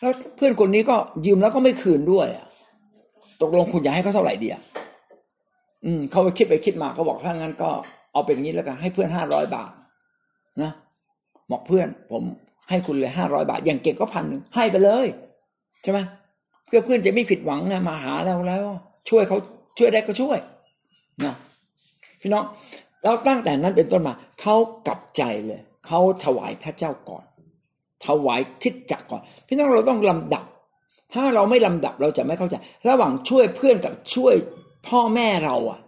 [0.00, 2.46] แล้วเพื่อนคนนี้ก็ยืมแล้วก็ไม่คืนด้วยอะ
[3.40, 4.62] ตกลงคุณอยากให้เขาเท่าไหร่ดีอะ
[5.84, 7.70] อืมเขาไปคิดไปคิดมาเขาบอกถ้างั้นก็
[8.12, 9.72] เอาเป็นงี้แล้วกันให้เพื่อนห้าร้อยบาท
[10.62, 10.72] นะ
[11.50, 12.22] บอกเพื่อนผม
[12.68, 15.06] ให้คุณเลยห้าร้อยบาท อย่างเก่งก็พันหนึ่งให้ไปเลย
[15.82, 15.98] ใช่ไหม
[16.66, 18.64] เพื่อเพื่อนจะไม่ผิดหวังนะมาหาเราแล้ว
[19.08, 19.38] ช่วยเขา
[19.78, 20.38] ช่วยได้ก็ช่วย
[21.24, 21.34] นะ
[22.20, 22.44] พี่น้อง
[23.02, 24.54] แล้วตั้งแต่นั้นเป็นต้นมาเขา
[24.86, 27.24] กลับใจเลยเขาถวายพระเจ้าก่อน
[28.06, 30.44] ถวายคิดจักก่อน พี่น้องเราต้องลำดับ
[31.12, 32.54] ถ้าเราไม่ลำดับเราจะไม่เข้าใจ
[32.88, 34.34] ระหว่างช่วยเพื่อนกับช่วย
[34.88, 35.80] พ่อแม่เราอะ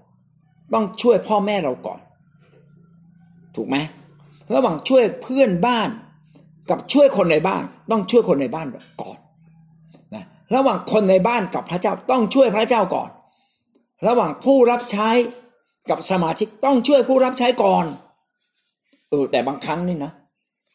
[0.75, 2.01] ต้องช่วยพ่อแม่เราก่อน
[3.57, 3.77] ถูกไหม
[4.55, 5.91] ระหว่างช่วยเพื่อนบ้าน
[6.71, 8.67] กับช่วยคนในบ้าน ต้องช่วยคนในบ้าน
[9.03, 9.19] ก่อน
[10.15, 13.11] นะระหว่างคนในบ้านกับพระเจ้าต้องช่วยพระเจ้าก่อน
[14.07, 15.09] ระหว่างผู้รับใช้
[15.91, 17.85] กับสมาชิกต้องช่วยผู้รับใช้ก่อน
[19.11, 20.13] เออแต่บางครั้งนี่นะ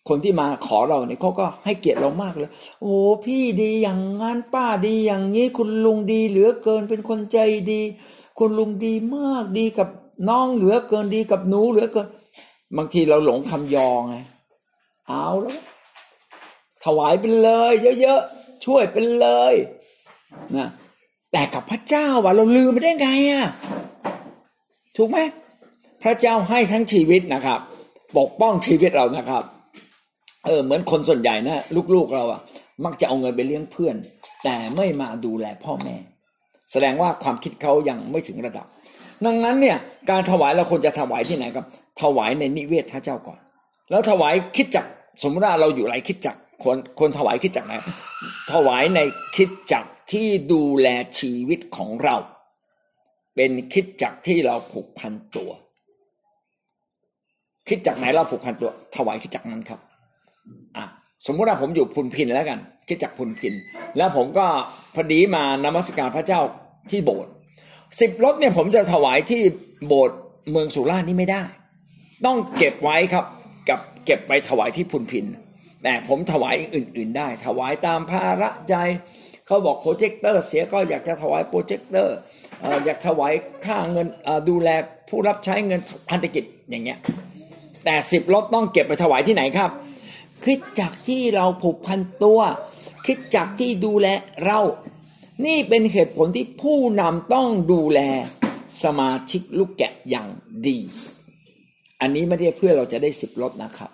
[0.10, 2.50] คนที่มาขอเราเนี่ยเขาก็ให้เกียรติเรามากเลย
[2.82, 7.38] โอ้พี่ดีอย่างงั้นป้าดีอย่างนี้คุณลุงดีเหลือเกินเป็นคนใจ
[7.72, 7.82] ดี
[8.40, 9.88] คุณลุงดีมากดีกับ
[10.30, 12.08] น้องเหลือเกินดีกับหนูเหลือเกิน
[12.78, 14.16] บางทีเราหลงคำยองไง
[15.08, 15.58] เอาแล้ว
[16.84, 19.54] ถวายไปเลย เยอะๆช่วยไปเลย
[20.58, 20.68] นะ
[21.32, 23.46] แต่กับพระเจ้าว่ะเราลืมไปได้ไงอะ
[24.98, 25.18] ถูกไหม
[26.04, 27.60] พระเจ้าให้ทั้งชีวิตนะครับ
[28.18, 29.44] ปกป้องชีวิตเรานะครับ
[30.46, 31.64] เออเหมือนคนส่วนใหญ่นะ
[31.96, 32.42] ลูกๆเราอะ
[32.86, 33.96] มักจะเอาเงินไปเลี้ยงเพื่อน
[34.44, 35.96] แต่ไม่มาดูแลพ่อแม่
[36.72, 38.66] แสดงว่าความคิดเขายังไม่ถึงระดับ
[39.26, 39.78] ดังนั้นเนี่ย
[40.10, 41.66] การถวายเราควรจะถวายที่ไหนครับ
[42.02, 43.40] ถวายในนิเวศพระเจ้าก่อน
[43.90, 44.86] แล้วถวายคิดจัก
[45.22, 47.74] สมมติว่าเราอยู่ไรคิดจักคนคนถวายคิดจักไหน
[48.52, 49.00] ถวายใน
[49.36, 50.88] คิดจักที่ดูแล
[51.20, 52.16] ชีวิตของเรา
[53.36, 55.52] เป็นคิดจักที่เราผูกพันตัว
[57.68, 59.80] คิดจักไหนเราผูกพันตัว ถวายคิดจักนั้นครับ
[61.26, 63.54] สมมติว่าผมอยู่พุนพินแล้วกันคริสตจักรพุนพิน
[63.98, 64.46] แล้วผมก็
[64.96, 66.42] พอดีมานมัสการพระเจ้า
[66.92, 67.32] ที่โบสถ์
[68.00, 69.42] สิบรถเนี่ยผมจะถวายที่
[69.88, 70.18] โบสถ์
[70.52, 71.44] เมืองสุราษฎร์นี่ไม่ได้
[72.26, 73.26] ต้องเก็บไว้ครับ
[73.70, 75.26] กับเก็บไปถวายที่พุนพิน
[75.84, 78.76] แต่ผมถวายอื่น ๆ ได้ ถวายตามภาระใจ
[79.48, 82.16] เขาบอกโปรเจคเตอร์เสียก็อยากจะถวายโปรเจคเตอร์
[82.86, 83.34] อยากถวาย
[83.66, 84.08] ค่าเงิน
[84.50, 84.70] ดูแล
[85.10, 87.00] ผู้รับใช้เงินพันธกิจอย่างเงี้ย
[87.86, 89.72] แต่สิบรถต้องเก็บไปถวายที่ไหนครับ
[90.44, 92.40] คิดจากที่เราผูกพันตัว
[93.06, 94.08] คิดจากที่ดูแล
[94.46, 94.60] เรา
[95.46, 98.00] นี่เป็นเหตุผลที่ผู้นำต้องดูแล
[98.84, 100.28] สมาชิกลูกแกะอย่าง
[100.68, 100.80] ดี
[102.02, 103.92] อันนี้ไม่ได้เพื่อเราจะได้สิบรถนะครับ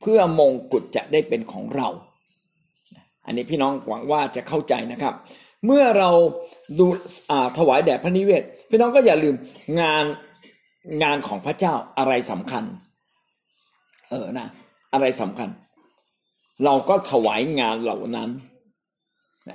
[0.00, 1.88] เพื่อมงกุฎจะได้เป็นของเรา
[3.26, 5.14] อันนี้พี่น้องหวังว่าจะเข้าใจนะครับ
[5.66, 6.10] เมื่อเรา
[6.78, 6.86] ดู
[7.58, 9.34] ถวายแด่พระนิเวศ พี่น้องก็อย่าลืม
[9.80, 10.04] งาน
[11.02, 12.64] งานของพระเจ้าอะไรสำคัญ
[14.10, 14.48] เออนะ
[14.96, 15.50] อะไรสำคัญ
[16.64, 18.30] เราก็ถวายงานเหล่านั้น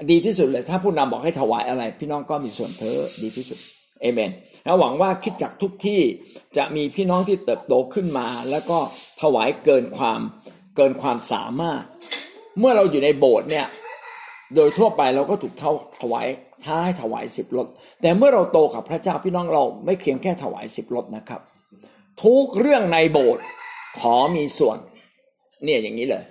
[0.09, 3.59] ดีที่สุดเลยถ้าผู้นำบอกให้ถวายอะไร พี่น้องก็มีส่วนเธอดีที่สุด
[4.01, 4.31] เอเมน
[4.63, 6.01] แล้วหวังว่าคิดจักทุกที่
[6.57, 8.79] จะมีพี่น้องที่เติบโตขึ้นมา แล้วก็
[9.21, 10.19] ถวายเกินความ
[10.75, 11.83] เกินความสามารถ
[12.59, 13.67] เมื่อเราอยู่ในโบสถ์เนี่ย
[14.55, 15.71] โดยทั่วไปเราก็ถูกเท่า
[16.01, 16.27] ถวาย
[16.65, 17.67] ท้ายถวายสิบรถ
[18.01, 21.41] แต่เมื่อเราโตกับพระเจ้าพี่น้องเราไม่เพียงแค่ถวายสิบรถนะครับ
[22.23, 23.43] ทุกเรื่องในโบสถ์
[23.99, 24.77] ขอมีส่วน
[25.63, 26.23] เนี่ยอย่างนี้เลย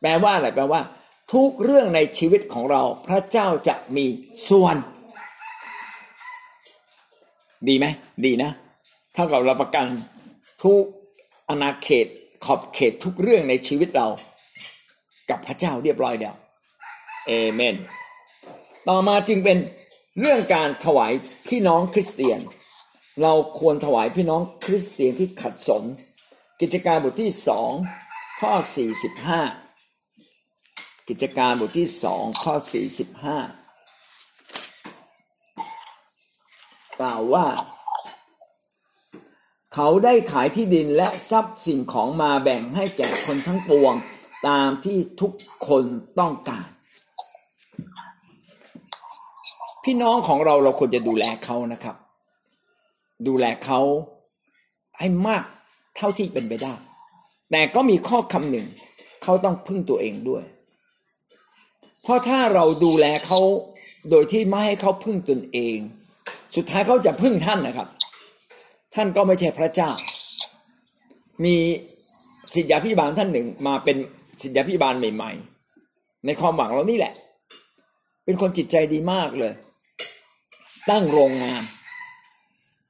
[0.00, 0.80] แปลว่าอะไรแปลว่า
[1.32, 4.06] ทุกเรื่องในชีวิตของเราพระเจ้าจะมี
[4.48, 4.76] ส่วน
[7.68, 7.86] ดีไหม
[8.24, 8.50] ดีนะ
[9.14, 9.86] เท่ากับเราประกัน
[10.64, 10.82] ทุก
[11.48, 12.06] อนาเขต
[12.44, 14.06] ขอบเขตทุกเรื่องในชีวิตเรา
[15.30, 16.36] กับพระเจ้าเรียบร้อยเดียว
[17.26, 17.76] เอเมน
[18.88, 19.58] ต่อมาจึงเป็น
[20.20, 21.12] เรื่องการถวาย
[21.48, 22.40] พี่น้องคริสเตียน
[23.22, 25.82] เราควรถวายพี่น้องคริสเตียนที่ขัดสน
[26.60, 27.70] กิจการบทที่สอง
[28.42, 29.42] ข้อสี่สิบห้า
[31.08, 33.38] กิจการบทที่สองข้อสี่สิบห้า
[37.00, 37.46] กล่าวว่า
[39.74, 43.94] เขาได้ขายที่ดินและทรัพย์สิ่งของมาแบ่งให้แก่คนทั้งปวง
[44.48, 45.32] ตามที่ทุก
[45.68, 45.84] คน
[46.18, 46.68] ต้องการ
[49.84, 51.96] พี่น้องของเราเราควรจะดูแลเขานะครับ
[53.26, 53.80] ดูแลเขา
[54.98, 55.44] ให้มาก
[55.96, 56.74] เท่าที่เป็นไปได้
[57.50, 58.66] แต่ก็มีข้อคำหนึ่ง
[59.22, 60.44] เขาต้องพึ่งตัวเองด้วย
[62.02, 63.40] เพราะถ้าเราดูแลเขา
[64.10, 65.78] โดยที่ไม่ให้เขาพึ่งตนเอง
[66.56, 67.88] สุดท้ายเขาจะพึ่งท่านนะครับ
[68.94, 69.90] ท่านก็ไม่ใช่พระเจ้า
[71.44, 71.56] มี
[72.54, 73.96] สิทธยาพิบาลท่านหนึ่งมาเป็น
[74.40, 75.32] สิทธยาพิบาลใหม่
[75.78, 77.14] ๆ ในความหวังเรานี่แหละ
[78.24, 79.52] เป็นคนจิตใจดีมากเลย
[80.90, 81.62] ตั้งโรงงาน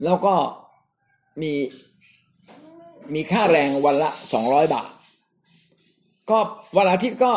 [0.05, 0.35] แล้วก็
[1.43, 1.53] มี
[3.15, 4.89] มีค่าแรงวันละสองร้อยบาท
[6.31, 6.39] ก็
[6.77, 7.33] วันอาทิตย์ก็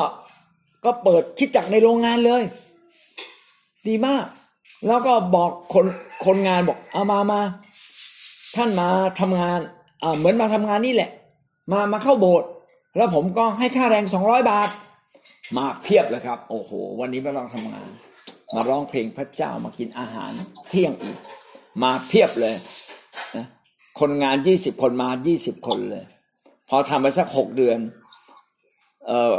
[0.86, 2.44] ก็เปิดคิดจักในโรงงานเลย
[3.88, 4.26] ดีมาก
[4.88, 5.86] แล้วก็บอกคน
[6.26, 7.42] คนงานบอกเอามามา
[8.56, 8.90] ท่านมา
[9.20, 9.60] ทำงาน
[10.04, 11.10] อ่าเหมือนมาทำงานนี่แหละ
[11.72, 12.50] มามาเข้าโบสถ์
[12.98, 14.70] แล้วผมก็ให้ค่าแรงสองร้อยบาท
[15.58, 17.90] มาเพียบเลยครับ โอ้โห วันนี้ม่ต้องทำงาน
[18.56, 20.32] มาร้องเพลงพระเจ้ามากินอาหาร
[20.70, 21.18] เที่ยงอีก
[21.84, 22.56] มาเพียบเลย
[24.00, 26.04] คนงานยี่สิบคนมายี่สิบคนเลย
[26.70, 27.80] พอทำไปสักหกเดือน
[29.08, 29.34] เอ่อ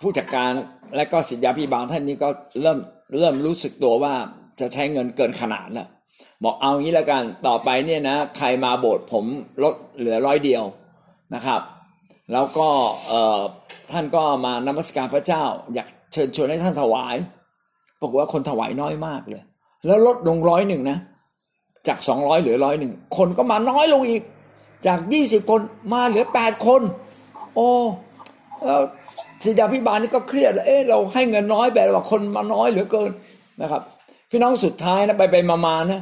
[0.00, 0.50] ผู้จัดการ
[0.96, 2.28] และก็สิทธยาพิบาลท่านนี้ก็
[2.62, 2.78] เริ่ม
[3.18, 4.14] เริ่มรู้สึกตัวว่า
[4.60, 5.88] จะใช้เงินเกินขนาดแล้ว
[6.44, 9.24] บอกเอางี้แล้วกันต่อไปเนี่ยนะใครมาโบสถ์ผม
[9.62, 10.64] ลดเหลือร้อยเดียว
[11.34, 11.60] นะครับ
[12.32, 12.68] แล้วก็
[13.08, 13.40] เอ่อ
[13.92, 15.42] ท่านก็มานมัสการพระเจ้า
[15.74, 17.16] อยากเชิญชวนให้ท่านถวาย
[18.00, 19.42] ปรากฏว่าคนถวายน้อยมากเลย
[19.86, 20.98] แล้วลดลงร้อยหนึ่งนะ
[21.88, 24.22] จากสองร้อยเหลือร้อยหนึ่งคนก็มาน้อยลงอีก
[24.86, 25.60] จากยี่สิบคน
[25.92, 26.82] มาเหลือแปดคน
[27.54, 27.68] โอ้
[28.66, 28.80] แล้ว
[29.44, 33.10] สิทธาพิบาลนี่ก็เครียด เอ๊ะเราให้เงินน้อยแบบว่าคนมาน้อยเหลือเกิน
[33.62, 33.82] นะครับ
[34.30, 36.00] พี่น้องสุดท้ายนะไปไปมามานะ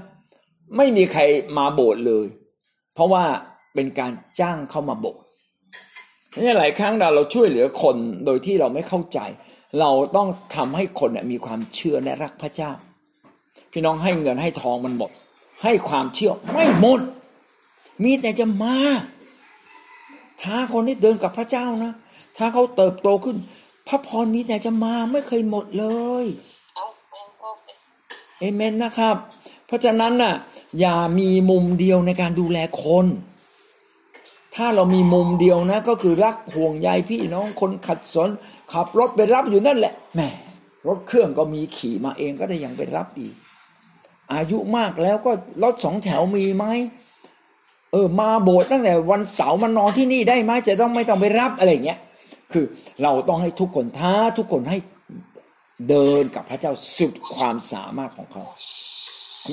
[0.77, 1.23] ไม่มีใคร
[1.59, 2.27] มาโบสถ์เลย
[2.95, 3.25] เพราะว่า
[3.75, 5.23] เป็นการจ้างเข้ามาโบสถ์
[6.41, 9.19] นี่หลายครั้งเราเราช่วยเหลือคนโดยที่เราไม่เข้าใจ
[9.81, 12.71] เราต้องทำให้คนมีความเชื่อและรักพระเจ้า
[13.73, 15.11] พี่น้องให้เงินให้ทองมันหมด
[15.63, 17.01] ให้ความเชื่อไม่หมด
[18.03, 18.77] มีแต่จะมา
[20.43, 21.93] ท้าคนที่เดินกับพระเจ้านะ
[22.37, 23.37] ถ้าเขาเติบโตขึ้น
[23.89, 25.87] พระพรมีแต่จะมาไม่เคยหมดเล
[26.23, 26.25] ย
[28.39, 29.17] เอเมนนะครับ
[29.67, 30.35] เพราะฉะนั้นน่ะ
[30.81, 33.07] อย่ามีมุมเดียวในการดูแลคน
[34.55, 38.29] ถ้าเรามีมุมเดียวนะ ก็คือรักห่วงใยพี่น้องคนขัดสน
[38.73, 40.21] ขับรถไปรับอยู่นั่นแหละแหม
[40.87, 43.35] รถเครื่องก็มีขี่มาเองก็ได้ยังไปรับอีก
[44.35, 46.67] อายุมากแล้วก็รถสองแถวมีไหม
[47.93, 51.99] เออมาโบสถ์ตั้งแต่วันเสาร์มานอนที่นี่ได้ไหมจะต้องไม่ต้องไปรับอะไรเงี้ย
[52.53, 52.65] คือ
[53.03, 54.79] เราต้องให้ทุกคนท้าทุกคนให้
[55.89, 58.45] เดินกับพระเจ้าสุดความสามารถของเขา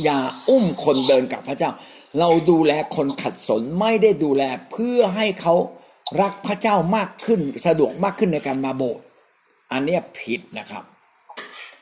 [0.04, 0.20] อย่า
[0.50, 1.72] อุ้มคนเดินกับพระเจ้า
[2.20, 5.56] เราดูแลคนขัดสนไม่ได้ดูแลเพื่อให้เขา
[6.22, 9.04] รักพระเจ้ามากขึ้น สะดวกมากขึ้นในการมาโบสถ์
[9.72, 10.84] อันนี้ผิดนะครับ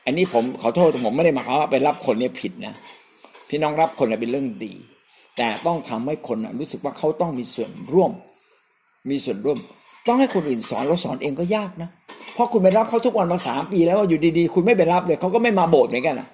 [0.06, 2.74] อันนี้ผมขอโทษผมไม่ได้มายความว่าไปรับคนเนี่ยผิดนะ
[3.48, 4.74] พี่น้องรับคนเป็นเรื่องดี
[5.36, 8.12] แต่ต้องทำให้คนรู้สึกว่าเขาต้องมีส่วนร่วม
[9.10, 9.58] มีส่วนร่วม
[10.06, 11.88] ต้องให้คนอื่นสอนเราสอนเองก็ยากนะ
[12.34, 16.28] เพราะคุณไปรับเขาทุกวันมาสามปีแล้วอยู่ดีๆ คุณไม่ไปรับเลยเขาก็ไม่มาโบสถ์เหมือนกันนะ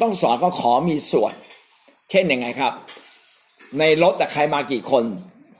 [0.00, 1.32] ต้องสอนก็ขอมีส่วน
[2.10, 2.72] เช่นยังไงครับ
[3.78, 5.04] ในรถแต่ใครมากี่คน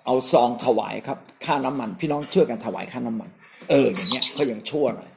[0.06, 3.28] เอาซองถวายครับ ค่าน้ำมัน พี่น้องช่วยกันถวายค่าน้ำมัน
[3.70, 5.10] เอออย่างเงี้ยก็ยังชั่วหน่อย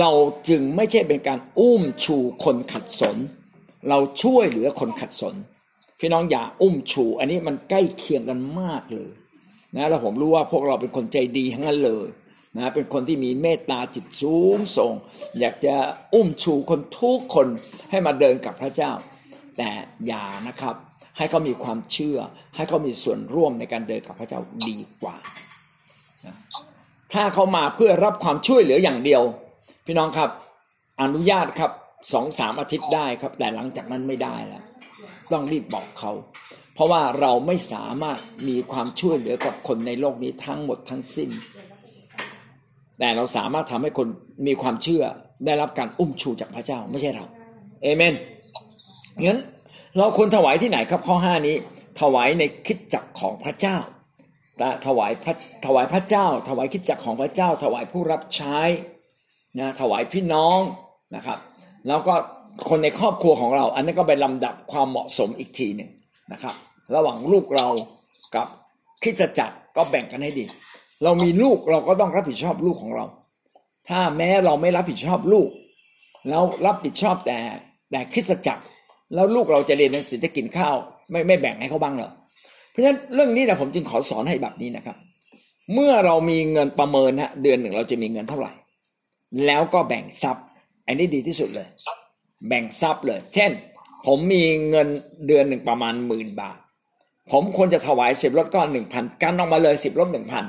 [0.00, 0.10] เรา
[0.48, 3.16] จึงไม่ใช่เป็นการอุ้มชูคนขัดสน
[3.88, 5.34] เราช่วยเหลือคนขัดสน
[5.98, 9.12] พี่น้องอย่าอุ้มชู อันนี้มันใกล้เคียงกันมากเลย
[9.74, 12.08] นะแล้วผมรู้ว่าพวกเราเป็นคนใจดีทั้งนั้นเลย
[12.56, 14.92] นะเป็นคนที่มีเมตตาจิตสูงส่ง
[15.38, 15.74] อยากจะ
[16.14, 17.46] อุ้มชูคนทุกคน
[17.90, 18.92] ให้มาเดินกับพระเจ้า
[19.56, 19.70] แต่
[20.06, 20.74] อย่านะครับ
[21.16, 22.18] ให้เขามีความเชื่อ
[22.56, 25.16] ให้เขามีส่วนร่วมในการเดินกับพระเจ้าดีกว่า
[27.12, 29.22] ถ้าเขามาเพื่อรับความช่วยเหลืออย่างเดียว
[29.86, 30.30] พี่น้องครับ
[31.02, 31.72] อนุญาตครับ
[32.12, 34.62] สองสามอาทิตย์ได้ครับ แต่หลังจากนั้นไม่ได้แล้ว
[35.32, 36.12] ต้องรีบบอกเขา
[36.74, 38.18] เพราะว่าเราไม่สามารถ
[38.48, 41.30] มีความช่วยเหลือกับคนในโลกนี้ทั้งหมดทั้งสิ้น
[42.98, 44.08] แต่เราสามารถทำให้คน
[44.46, 45.04] มีความเชื่อ
[45.46, 47.24] ได้รับการอุ้มชูจากพระเจ้าไม่ใช่เรา
[47.82, 48.14] เอเมน
[49.22, 49.40] งั้น
[49.98, 51.56] เราควรถวายที่ไหนครับข้อห้านี้
[52.00, 53.76] ถวายในคิดจักของพระเจ้า
[54.86, 55.34] ถวายพระ
[55.66, 58.58] ถวายพระเจ้า ถวายคิดจักของพระเจ้า ถวายผู้รับใช้
[59.58, 60.60] นะถวายพี่น้อง
[61.16, 61.38] นะครับ
[61.88, 62.14] แล้วก็
[62.68, 65.90] คนในครอบครัวของเรา อันนี้ก็เป็นลำดับความเหมาะสมอีกทีหนึ่ง
[66.32, 66.54] นะครับ
[66.94, 67.68] ระหว่างลูกเรา
[68.34, 68.46] กับ
[69.02, 70.44] คิดจักรก็แบ่งกันให้ดี
[71.04, 73.04] เรามีลูกเราก็ต้องรับผิดชอบลูกของเรา
[73.88, 75.48] ถ้าแม้เราไม่รับผิดชอบลูก
[76.28, 77.38] แล้วรับผิดชอบแต่
[77.90, 78.62] แต่คิดจักร
[79.14, 80.74] แล้วลูกเราจะเรียนหนังสือจะกินข้าว
[81.10, 82.10] ไม่ไม่แบ่งให้เขาบ้างเหรอ
[82.70, 84.96] เพราะฉะนั้นเรื่องนี้นะผมจึงขอสอนให้แบบนี้นะครับ
[85.74, 88.52] เมื่อเรามีเงินประเมินฮะเดือนหนึ่งเราจะมีเงินเท่าไหร่
[89.46, 90.44] แล้วก็แบ่งทรัพย์
[90.86, 91.68] อันนี้ดีที่สุดเลย
[92.48, 93.52] แบ่งทรัพย์เลย เช่น
[94.06, 94.88] ผมมีเงิน
[95.26, 96.58] เดือนหนึ่งประมาณหมื่นบาท
[97.32, 100.44] ผมควรจะถวายสิบลดก้อนหนึ่งพันกันออกมาเลยสิบลดหนึ่งพัน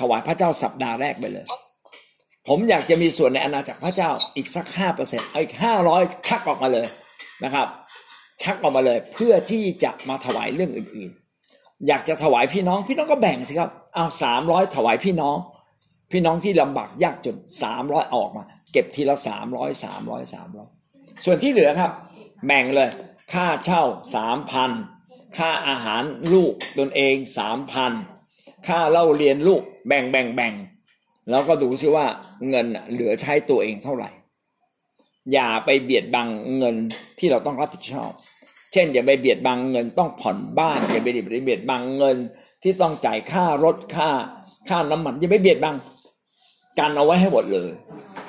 [0.00, 1.46] ถวายพระเจ้าสัปดาห์แรกไปเลย
[2.48, 6.86] ผมอยากจะมีส่วนในอาณาจักรพระเจ้าอีกสักห้าเปอร์เซ็นต์อีกห้าร้อยชักออกมาเลย
[7.44, 7.66] นะครับ
[8.42, 15.36] ชักออกมาเลยเพื่อที่จะมาถวายเรื่องอื่นๆ อยากจะถวายพี่น้องพี่น้องก็แบ่งสิครับเอาสามร้อยถวายพี่น้อง
[16.10, 20.68] พี่น้องที่ลำบากยากจนสามร้อยออกมา เก็บทีละสามร้อยสามร้อยสามร้อย
[21.24, 21.92] ส่วนที่เหลือครับ
[22.46, 22.90] แบ่งเลย
[23.32, 23.82] ค่าเช่า
[24.14, 24.70] สามพัน
[25.38, 26.02] ค่าอาหาร
[26.32, 27.92] ลูกตนเองสามพัน
[28.68, 30.54] ค่าเล่าเรียนลูกแบ่งแบ่งแบ่ง
[31.30, 32.06] แล้วก็ดูซิว่า
[32.48, 34.10] เงินเหลือใช้ตัวเองเท่าไหร่
[35.32, 36.28] อย่าไปเบียดบัง
[36.58, 36.76] เงิน
[37.18, 38.12] ที่เราต้องรับผิดชอบ
[38.72, 42.16] เช่น อย่าไปเบียดบังเงินต้องผ่อนบ้านอย่าไปเบียดบังเงิน
[42.62, 44.10] ที่ต้องจ่ายค่ารถค่า
[44.68, 45.74] ค่าน้ำมันอย่าไปเบียดบัง
[46.78, 47.70] การเอาไว้ให้หมดเลย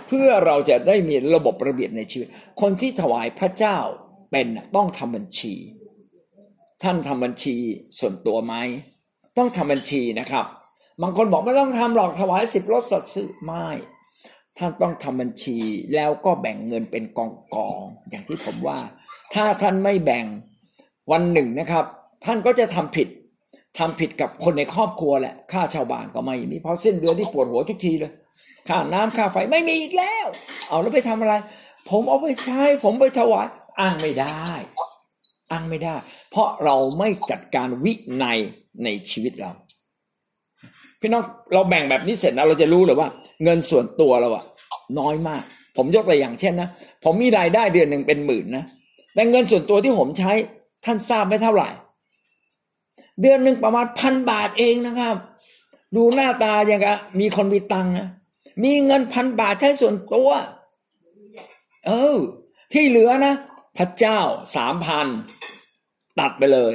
[0.08, 2.28] เพื่อเราจะได้มีระบบระเบียบในชีวิต
[2.62, 3.78] คนที่ถวายพระเจ้า
[4.32, 5.54] เป็นต้องทำบัญชี
[6.84, 7.56] ท่านทำบัญชี
[8.00, 8.56] ส่วนตัวไหม
[9.38, 10.45] ต้องทำบัญชีนะครับ
[11.02, 13.68] บางคนบอกไม่ต้องทำหรอกถวายสิบรถสัตว์ซื้อไม่
[14.58, 15.58] ท่านต้องทำบัญชี
[15.95, 18.80] แล้วก็แบ่งเงินเป็นกองกองอย่างที่ผมว่า
[19.34, 20.26] ถ้าท่านไม่แบ่ง
[21.12, 21.86] วันหนึ่งนะครับ
[22.26, 23.08] ท่านก็จะทำผิด
[23.80, 28.11] ทำผิดกับคนในครอบครัวแหละค่าชาวบ้านก็ไม่มีเพราะสิ้นเดือนที่ปวดหัวทุกทีเลย
[28.69, 30.25] ค่าน้ำค่าไฟไม่มีอีกแล้ว
[30.67, 31.34] เอาแล้วไปทำอะไร
[31.89, 33.47] ผมเอาไปใช้ ผมไปถวาย
[33.80, 34.47] อ้างไม่ได้
[35.51, 35.95] อ้างไม่ได้
[36.32, 38.39] เพราะเราไม่จัดการวินัย
[38.84, 39.51] ในชีวิตเรา
[40.99, 41.23] พี่น้อง
[41.53, 43.07] เราแบ่งแบบนี้เสร็จนะเราจะรู้เลยว่า
[43.43, 44.43] เงินส่วนตัวเราอะ
[44.99, 45.43] น้อยมาก
[45.77, 46.69] ผมยกตัวอย่างเช่นนะ
[47.03, 48.65] ผมมีรายได้เดือนหนึ่งเป็นหมื่นนะ
[49.13, 50.32] แต่เงินส่วนตัวที่ผมใช้
[50.86, 51.69] ท่านทราบไม่เท่าไหร่
[53.22, 55.15] เดือนหนึ่งประมาณพันบาทเองนะครับ
[55.95, 58.09] ดูหน้าตาอย่างกับมีคนมีตังนะ
[58.63, 60.30] มีเงินพันบาทใช้ส่วนตัว
[61.88, 62.17] เออ
[62.74, 63.34] ที่เหลือนะ
[63.78, 64.20] พระเจ้า
[64.55, 65.07] สามพัน
[66.20, 66.74] ตัดไปเลย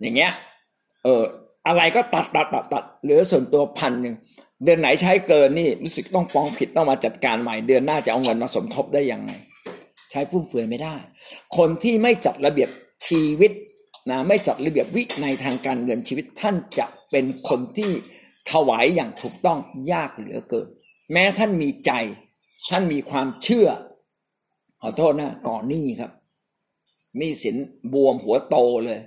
[0.00, 0.32] อย่างเงี้ย
[1.04, 1.22] เออ
[1.66, 4.14] อะไรก็ตัดตัดตัดตัดเหลือส่วนตัวพันหนึ่ง
[4.64, 9.32] เดือนไหนใช้เกินนี่รู้สึกต้องฟ้องผิดต้องมาจัดการใหม่ เดือนหน้าจะเอาเงินมาสมทบได้ยังไง
[10.10, 10.96] ใช้ฟุ่มเฟือยไม่ได้
[11.56, 12.68] คนที่ไม่จัดระเบียบ
[13.06, 13.52] ชีวิต
[14.10, 17.90] นะไม่จัดระเบียบวิในทางการเงินชีวิตท่านจะเป็นคนที่
[18.50, 19.58] ถวายอย่างถูกต้อง
[19.92, 20.68] ยากเหลือเกิน
[21.12, 21.92] แม้ท่านมีใจ
[22.70, 23.68] ท่านมีความเชื่อ
[24.80, 26.10] ขอโทษนะก่อนหนี้ครับ
[27.20, 27.56] นี้สิน
[27.92, 29.00] บวมหัวโตเลย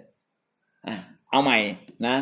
[0.87, 0.95] อะ
[1.29, 1.57] เอาใหม่
[2.07, 2.15] นะ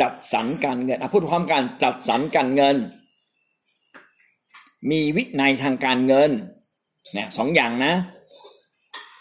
[0.00, 2.76] จัดสรรการเงินอะพูดพร้อมกันจัดสรรการเงิน
[4.90, 6.30] มีวินัยทางการเงิน
[7.12, 7.92] เนี่ยสองอย่างนะ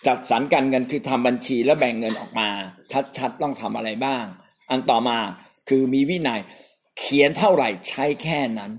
[0.07, 2.49] จัดสรรการเงินคือทำบัญชีแล้วแบ่งเงินออกมา
[3.17, 4.25] ชัดๆต้องทำอะไรบ้าง
[4.69, 5.17] อันต่อมา
[5.69, 6.41] คือมีวินัย
[6.99, 8.71] เขียนเท่าไหร่ใช้แค่นั้น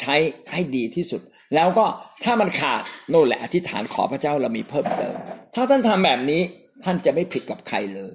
[0.00, 0.14] ใช้
[0.52, 1.20] ให้ดีที่สุด
[1.54, 1.86] แล้วก็
[2.24, 5.14] ถ้ามันขาดโน่นแหละอธิษฐานขอพระเจ้าเรามีเพิ่มเติม
[5.54, 6.42] ถ้าท่านทำแบบนี้
[6.84, 8.12] ท่านจะไม่ผิดกับใครเลย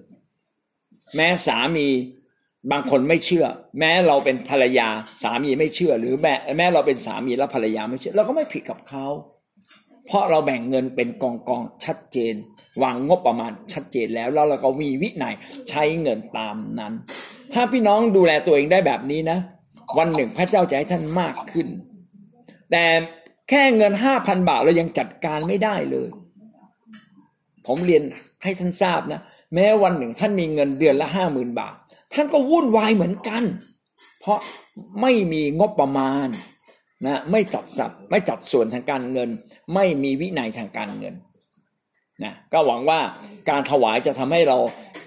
[1.16, 1.88] แม้สามี
[2.72, 3.46] บางคนไม่เชื่อ
[3.80, 4.88] แม้เราเป็นภรรยา
[5.24, 9.06] สามีไม่เชื่อ หรือแม่แม้เราเป็นสามีแล้วภรรยาไม่เชื่อเราก็ไม่ผิดกับเขา
[10.08, 12.36] เพราะเราแบ่งเงินเป็นกองกองชัดเจน
[12.84, 15.36] วางงบประมาณชัดเจนแล้วแล้วเราก็มีวินัย
[15.70, 16.94] ใช้เงินตามนั้น
[17.54, 19.38] ถ้าพี่น้องดูแลตัวเองได้แบบนี้นะ
[19.98, 21.68] วันหนึ่งพระเจ้าจะให้ท่านมากขึ้น
[22.72, 22.86] แต่
[23.50, 26.10] แค่เงินห้าพันบาทเรายังจัดการไม่ได้เลย
[27.68, 28.04] ผมเรียน
[28.44, 29.22] ให้ท่านทราบนะ
[29.54, 31.76] แม้วันหนึ่งท่านมีเงินเดือนละห้าหมื่นบาท
[32.14, 33.44] ท่านก็วุ่นวายเหมือนกัน
[34.20, 34.40] เพราะ
[35.02, 36.28] ไม่มีงบประมาณ
[37.06, 39.30] นะไม่จัดสัดไม่จัดส่วนทางการเงิน
[39.74, 41.16] ไม่มีวินัยทางการเงิน
[42.24, 43.00] นะก็หวังว่า
[43.50, 44.58] การถวายจะทำให้เรา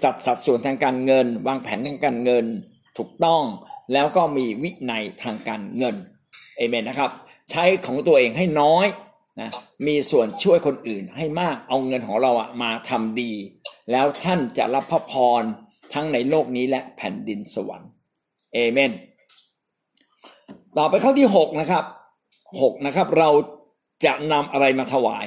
[0.03, 2.45] จัดสัดส่วนทางการเงิน วางแผนทางการเงิน
[2.97, 3.43] ถูกต้อง
[3.93, 5.95] แล้วก็มีวินัยทางการเงิน
[6.57, 7.11] เอเมนนะครับ
[7.51, 8.87] ใช้ของตัวเองให้น้อย
[9.41, 9.51] นะ
[9.87, 13.31] มีส่วนช่วยคนอื่นให้มากเอาเงินของเราอะมาทำดี
[13.91, 15.43] แล้วท่านจะรับพระพร
[15.93, 17.89] ทั้งในโลกนี้และแผ่นดินสวรรค์
[18.53, 18.91] เอเมน
[20.79, 21.83] ต่อไปข้อที่หกนะครับ
[22.61, 23.29] หกนะครับ เรา
[24.05, 25.25] จะนำอะไรมาถวาย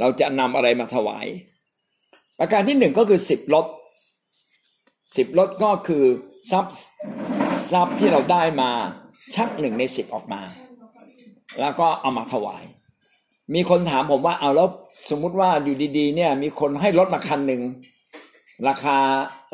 [0.00, 1.26] เราจะนำอะไรมาถวาย
[2.38, 3.66] ประการที่หนึ่งก็คือสิบลด
[5.16, 6.04] สิบลดก็คือ
[6.50, 6.76] ทรัพย์
[7.72, 8.70] ทรัพย์ที่เราได้มา
[9.34, 10.42] ชักหนึ่งในสิบออกมา
[11.60, 12.62] แล้วก็เอามาถวาย
[13.54, 14.68] มีคนถามผมว่าเอาแล้ว
[15.10, 17.62] สมมุติว่าอยู่ดีๆ เนี่ย มีคนให้รถมาคันหนึ่ง
[18.68, 18.96] ราคา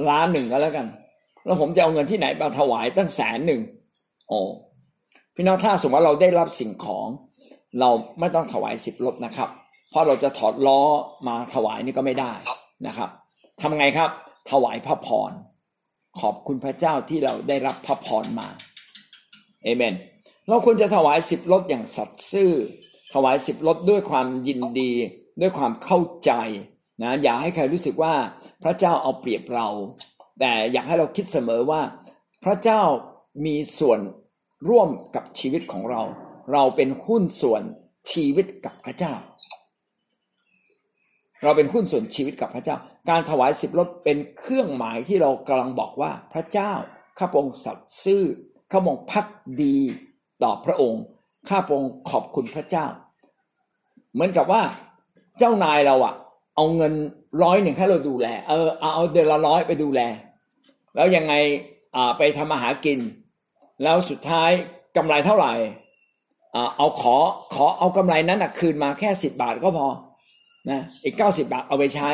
[0.09, 0.87] ล้านหนึ่งก็แล้วกัน
[1.45, 3.61] แล้วผมจะเอาเงินที่ไหนมาถวายตั้งแสนหนึ่ง
[4.33, 4.45] โอ้
[5.35, 7.07] พี่น้องถ้าสมมติว่าเราได้รับสิ่งของ
[7.81, 9.51] เราไม่ต้องถวายสิบรถนะครับ
[9.91, 10.81] เพราะเราจะถอดล้อ
[11.29, 12.33] มาถวายนี่ก็ไม่ได้
[12.87, 13.11] นะครับ
[13.61, 14.11] ทำไงครับ
[14.51, 15.33] ถวายพระพร
[16.21, 18.49] ขอบคุณพระเจ้าที่เราได้รับพระพรมา
[19.65, 19.95] เอเมน
[20.49, 22.53] เราควรจะถวายสิบรถอย่างสัตย์ซื่อ
[23.15, 24.93] ถวายสิบรถด้วยความยินดี
[25.41, 26.33] ด้วยความเข้าใจ
[27.03, 28.15] นะอย่าให้ใครรู้สึกว่า
[28.63, 29.69] พระเจ้าเอาเปรียบเรา
[30.41, 31.81] แต่อยากให้เราคิดเสมอว่า
[32.45, 32.83] พระเจ้า
[33.47, 34.01] มีส่วน
[34.69, 36.03] ร่วมกับชีวิตของเรา
[36.53, 37.63] เราเป็นหุ้นส่วน
[38.13, 39.15] ชีวิตกับพระเจ้า
[41.43, 42.77] เราเป็นหุ้นส่วนชีวิตกับพระเจ้า
[43.11, 46.73] การถวายสิบรถเป็นเครื่องหมายที่เรากำลังบอกว่าพระเจ้า
[47.19, 48.23] ข้าพงสัตย์ซื่อ
[48.73, 49.27] ข้าพงพัก
[49.63, 49.77] ดี
[50.43, 51.03] ต่อพระองค์
[51.49, 52.87] ข้าพงขอบคุณพระเจ้า
[54.13, 54.63] เหมือนกับว่า
[55.39, 56.15] เจ้านายเราอะ
[56.57, 56.93] เอาเงิน
[57.43, 60.01] ร้อยหนึ่งให้เราดูแล เออเอาเดือนละร้อยไปดูแล
[60.95, 61.35] แล้วยังไง
[62.19, 62.99] ไปทำอาหารกิน
[63.83, 64.51] แล้วสุดท้าย
[64.97, 65.53] กำไรเท่าไหร่
[66.77, 67.17] เอาขอ
[67.55, 69.89] ขอเอากำไรนั้นนะคืนมาแค่สิบบาทก็พอ
[70.71, 72.11] นะอีกเก้าสิบาทเอาไปใช้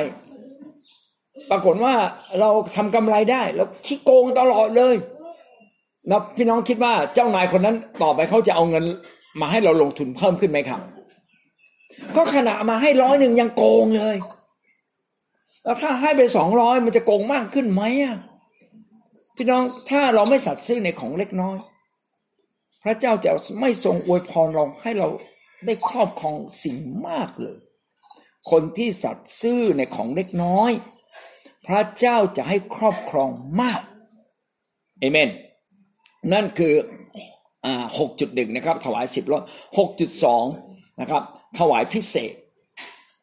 [1.50, 1.94] ปรากฏว่า
[2.40, 4.94] เราทำกำไรได้แล้วขี้โกงตลอดเลย
[6.10, 8.84] นะพี่น้องคิดว่าเจ้านายคนนั้นต่อไปเขาจะเอาเงิน
[9.40, 10.80] มาให้เราลงทุนเพิ่มขึ้นไหมครับ
[12.16, 14.16] ก็ขณะมาให้ร้อยหนึ่งยังโกงเลย
[15.64, 18.16] แล้วถ้าให้ไปสองร้อยมันจะโกงมากขึ้นไหมอะ
[19.40, 21.56] พี่น้องถ้าเราไม่สัตย์ซื่อในของเล็กน้อย
[22.82, 23.30] พระเจ้าจะ
[23.60, 25.08] ไม่ทรงอวยพรเราให้เรา
[25.66, 26.76] ได้ครอบครองสิ่ง
[27.08, 27.58] มากเลย
[28.50, 30.72] คนที่สัตย์ซื่อในของเล็กน้อย
[31.66, 33.30] พระเจ้าจะให้ครอบครอง
[33.60, 33.80] มาก
[35.00, 35.30] เอเมน
[36.32, 36.74] นั่นคือ
[37.64, 39.42] อ่าหกจุดหนึ่งนะครับ ถวายสิบรถ
[39.78, 40.44] หกจุดสอง
[41.00, 41.22] นะครับ
[41.58, 42.34] ถวายพิเศษ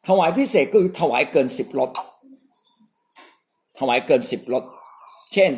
[0.08, 1.92] ถวายพิเศษคือถวายเกินสิบรถ
[3.80, 4.64] ถวายเกินสิบรถ
[5.34, 5.52] เช่น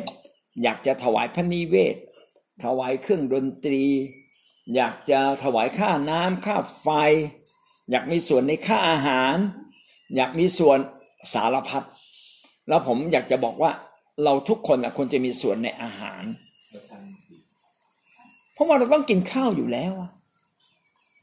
[0.62, 1.96] อยากจะถวายพระนิเวศ
[2.64, 3.84] ถวายเครื่องดนตรี
[4.74, 6.88] อยากจะถวายค่าน้ำค่าไฟ
[7.90, 9.36] อยากมีส่วนในค่าอาหาร
[10.16, 10.78] อยากมีส่วน
[11.32, 11.84] สารพัด
[12.68, 13.72] แล้วผมอยากจะบอกว่า
[14.24, 16.22] เราทุกคนควรจะมีส่วนในอาหาร
[18.54, 19.92] เพราะว่าเราต้องกินข้าวอยู่แล้ว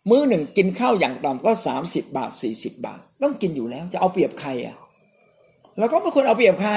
[0.10, 4.78] มื้อหนึ่งกินข้าวอย่างต่ำก็สามสิบบาทสี่สิบบาท ต้องกินอยู่แล้ว จะเอาเปรียบใครอะ
[5.78, 6.72] เราก็ไม่ควรเอาเปรียบใคร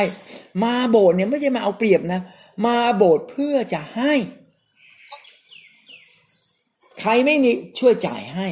[0.64, 2.20] มาโบสถ์เนี่ยไม่ใช่มาเอาเปรียบนะ
[2.64, 4.14] มาโบสถ์เพื่อจะให้
[7.00, 8.48] ใครไม่มีช่วยจ่ายให้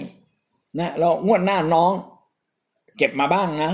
[0.78, 1.92] นะเรางวดหน้าน้อง
[2.96, 3.72] เก็บมาบ้างนะ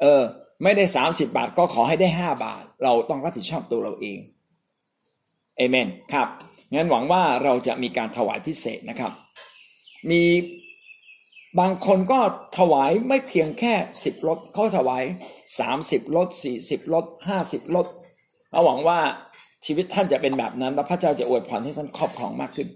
[0.00, 0.22] เออ
[0.62, 4.18] ไม่ได้สามสิบบาทก็ขอให้ได้ห้าบาท เราต้องรับผิดชอบตัวเราเอง
[5.56, 6.28] เอเมนครับ
[6.74, 9.12] งั้นหวังว่าเราจะมีการถวายพิเศษนะครับ
[10.10, 10.22] มี
[11.60, 12.20] บางคนก็
[12.58, 13.74] ถวายไม่เพียงแค่
[14.04, 15.04] สิบรถเขาถวาย
[15.58, 17.86] สามสิบรถสี่สิบรถห้าสิบรถ
[18.50, 19.00] เราหวังว่า
[19.66, 22.68] ชีวิตท่านจะเป็นแบบนั้นแล้วพระเจ้าจะอวยพรให้ท่านครอบครองมากขึ้น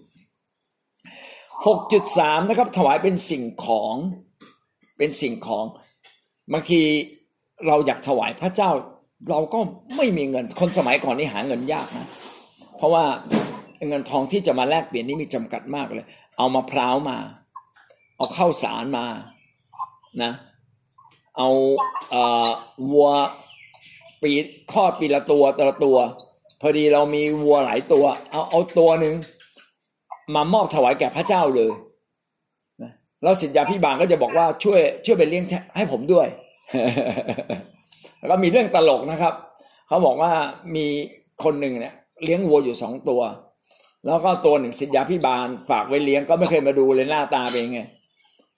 [1.64, 3.95] 6.3 นะครับ ถวายเป็นสิ่งของ
[4.99, 5.64] เป็นสิ่งของ
[6.53, 6.80] บางที
[7.66, 8.70] เราอยากถวายพระเจ้า
[9.30, 9.59] เราก็
[9.97, 12.07] ไม่มีเงินคนสมัยก่อนนี่หาเงินยากนะ
[12.76, 13.05] เพราะว่า
[13.89, 16.07] เงินทองที่จะมาแลกเปลี่ยนนี่มีจำกัดมากเลย
[16.39, 17.18] เอามาพร้าวมา
[18.16, 19.07] เอาเข้าสารมา
[20.22, 20.33] นะ
[21.39, 21.49] เอา
[22.11, 22.49] เอ่อ
[22.91, 23.09] วัว
[24.22, 24.30] ปี
[24.72, 25.97] คลอดปีละตัวแต่ละตัว
[26.62, 29.14] พอดีเรามีวัวหลายตัว เอาเอาตัวหนึ่ง
[30.34, 31.72] มามอบถวายแก่พระเจ้าเลย
[32.82, 32.92] นะ
[33.22, 35.44] แล้วสิทธาพี่บางก็จะบอกว่าช่วย ช่วยไปเลี้ยง
[35.76, 36.26] ให้ผมด้วย
[38.18, 39.34] แล้วก็มีเรื่องตลกนะครับ
[39.88, 40.32] เขาบอกว่า
[40.76, 40.86] มี
[41.44, 41.94] คนหนึ่งเนี่ย
[42.24, 43.20] เลี้ยงวัวอยู่สองตัว
[44.06, 47.80] แล้วก็ตัวหนึ่งสิทธาพี่บานฝากไว้เลี้ยงก็ไม่เคยมาดูเลยหน้าตาเป็นไง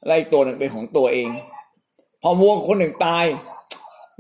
[0.07, 1.29] ไล่ตัวหนึ่งเป็นของตัวเอง
[2.23, 3.25] พอวัวคนหนึ่งตาย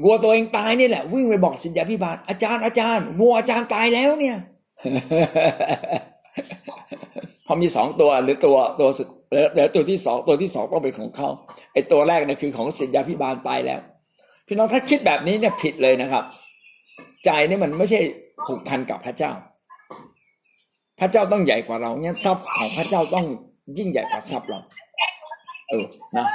[0.02, 4.36] วัวตัวเองตายนี่แหละ วิ่งไปบอกสินยาพิบาลอาจารย์อาจารย์วัวอาจารย์ตายแล้วเนี่ย
[7.46, 9.08] พอมีสองตัวหรือตัวตัวสุด
[9.56, 11.28] แล้วตัวที่สองตัวที่สองต้องเป็นของเขา
[11.72, 13.80] ไอ้ตัวแรกเนี่ยคือของสิทธยาพิบาลไปแล้ว
[14.46, 16.24] พี่น้องถ้าคิดแบบนี้เนี่ยผิดเลยนะครับ
[17.24, 18.00] ใจนี่มันไม่ใช่
[18.46, 19.32] ผูกพันกับพระเจ้า
[21.00, 23.26] พระเจ้าต้องใหญ่กว่าเราเนี่ยทรัพย์ของพระเจ้าต้อง
[23.78, 24.60] ยิ่งใหญ่กว่าทรัพย์เรา
[25.68, 25.86] เออ
[26.16, 26.26] นะ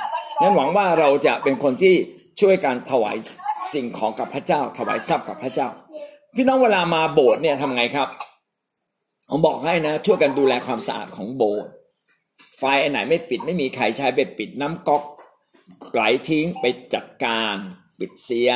[0.41, 1.95] นั้นหวังว่าเราจะเป็นคนที่
[2.41, 3.15] ช่วยการถวาย
[3.73, 5.67] สิ่งของกับพระเจ้า ถวายทรัพย์กับพระเจ้า
[6.35, 8.07] พี่น้องเวลามาโบสถ์เนี่ยทำไงครับ
[9.29, 11.71] ผมบอกให้นะ ช่วยกันดูแลความสะอาดของโบสถ์
[12.57, 15.03] ไฟอันไหนไม่ปิดไม่มีใครใช้ไปปิดน้ำก๊อก
[15.91, 17.55] ไหลทิ้งไปจัดการ
[17.99, 18.49] ปิดเสีย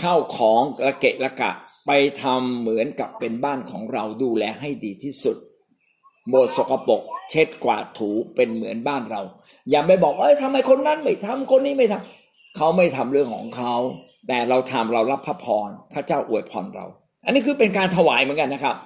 [0.00, 1.50] เข้าของระเกะระกะ
[1.86, 1.90] ไป
[2.22, 5.36] ทำเหมือนกับเป็นบ้านของเราดูแลให้ดีที่สุด
[6.28, 9.22] โบสถ์สกปรกเช็ดกวาดถูเป็นเหมือนบ้านเรา
[9.70, 12.21] อย่าไปบอกเอ้ยทำไมคนนั้นไม่ทำคนนี้ไม่ทำ
[12.56, 13.74] เขาไม่ทำเรื่องของเขา
[14.28, 16.86] แต่เราทำเรารับพระพรพระเจ้าอวยพรเรา
[17.24, 18.76] อันนี้คือเป็นการถวายเหมือนกันนะครับ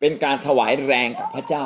[0.00, 1.64] เป็นการถวายแรงกับพระเจ้า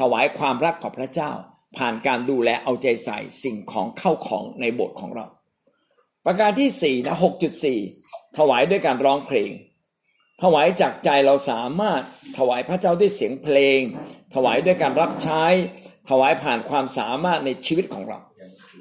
[0.00, 1.30] ถวายความรักกับพระเจ้า
[1.76, 5.26] ผ่านการดูแลเอาใจใส่สิ่งของเข้าของในโบสถ์ของเรา
[6.26, 7.78] ประการที่สี่นะหกจุดสี่
[8.38, 9.50] ถวายด้วยการร้องเพลง
[10.42, 12.02] ถวายจากใจเราสามารถ
[12.38, 13.80] ถวายพระเจ้าด้วยเสียงเพลง
[14.34, 15.44] ถวายด้วยการรับใช้
[16.10, 18.18] ถวายผ่านความสามารถในชีวิตของเรา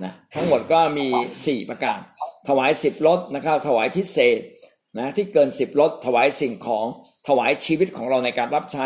[0.03, 1.07] นะทั้งหมดก็มี
[1.43, 1.99] 4 ประการ
[2.47, 4.39] ถวาย 10รถนะครับ ถวายพิเศษ
[4.97, 6.85] นะที่เกิน 10รถถวายสิ่งของ
[7.27, 8.85] ถวายชีวิตของเราในการรับใช้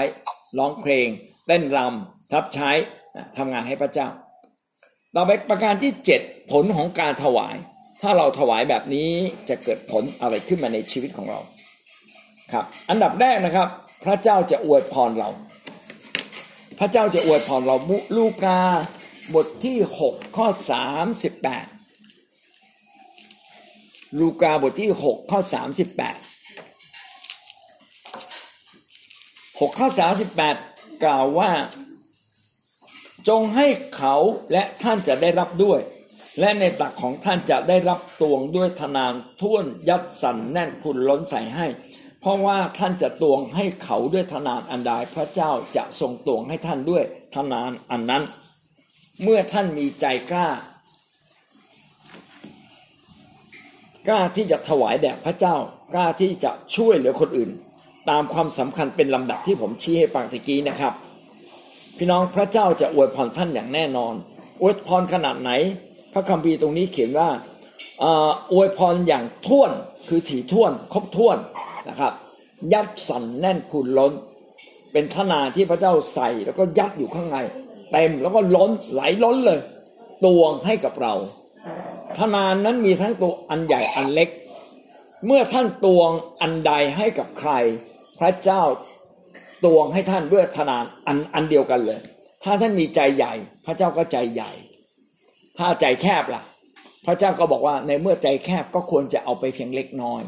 [0.57, 1.07] ร้องเพลง
[1.47, 2.69] เต้นรำรับใช้
[3.37, 4.07] ทำงานให้พระเจ้า
[5.15, 5.91] ต่อไปประการที่
[6.21, 7.55] 7 ผลของการถวาย
[8.01, 9.09] ถ้าเราถวายแบบนี้
[9.49, 11.39] จะเกิดผลอะไรขึ้นมาในชีวิตของเรา
[12.53, 13.67] ครับ อันดับแรกนะครับ
[14.05, 15.29] พระเจ้าจะอวยพรเรา
[16.79, 17.75] พระเจ้าจะอวยพรเรา
[18.17, 18.59] ลูกา
[19.35, 20.47] บทที่ 6 ข้อ
[21.71, 25.53] 38 ลูกาบทที่ 6 ข้อ 38
[29.59, 29.87] 6 ข้อ
[30.45, 31.51] 38 กล่าวว่า
[33.27, 34.15] จงให้เขา
[34.51, 35.79] และท่านจะได้รับด้วย
[36.39, 41.67] และในตักของท่านจะได้รับตวงด้วยทนานท่วนยัดสันแน่นคุณล้นใส่ให้
[42.21, 47.03] เพราะว่าท่านจะตวงให้เขาด้วยทนานอันใดพระเจ้าจะทรงตวงให้ท่านด้วย
[47.35, 48.23] ทนานอันนั้น
[49.23, 50.49] เมื่อท่านมีใจกล้า
[54.07, 55.55] กล้าที่จะถวายแด่พระเจ้า
[55.93, 57.51] กล้าที่จะช่วยเหลือคนอื่น
[58.09, 60.93] ตามความสำคัญเป็นลำดับที่ผมชี้ให้ฟังตะกี้นะครับ
[61.97, 64.13] พี่น้องพระเจ้าจะอวยพรท่านอย่างแน่นอน
[64.61, 65.51] อวยพรขนาดไหน
[66.13, 67.29] พระคัมภีร์ตรงนี้เขียนว่า
[68.53, 69.71] อวยพรอย่างท่วน
[70.07, 71.37] คือถี่ท่วนครบท่วน
[71.89, 72.13] นะครับ
[72.73, 74.13] ยัดสั่นแน่นพูนล้น
[74.91, 77.37] เป็นทนาที่พระเจ้าใส่แล้วก็ยัดอยู่ข้างใน
[77.91, 79.59] เต็มแล้วก็ล้นไหลล้นเลย
[80.25, 81.13] ตวงให้กับเรา
[82.17, 84.29] ทนานนั้นมีทั้งตัวอันใหญ่อันเล็ก
[85.25, 86.09] เมื่อท่านตวง
[86.41, 87.51] อันใดให้กับใคร
[88.19, 88.61] พระเจ้า
[89.65, 91.99] ตวงให้ท่านด้วยทนานอันอันเดียวกันเลย
[92.43, 93.33] ถ้าท่านมีใจใหญ่
[93.65, 94.51] พระเจ้าก็ใจใหญ่
[95.57, 96.43] ถ้าใจแคบล่ะ
[97.05, 100.21] พระเจ้าก็บอกว่าในเมื่อใจแคบก็ควรจะเอาไปเพียงเล็กน้อย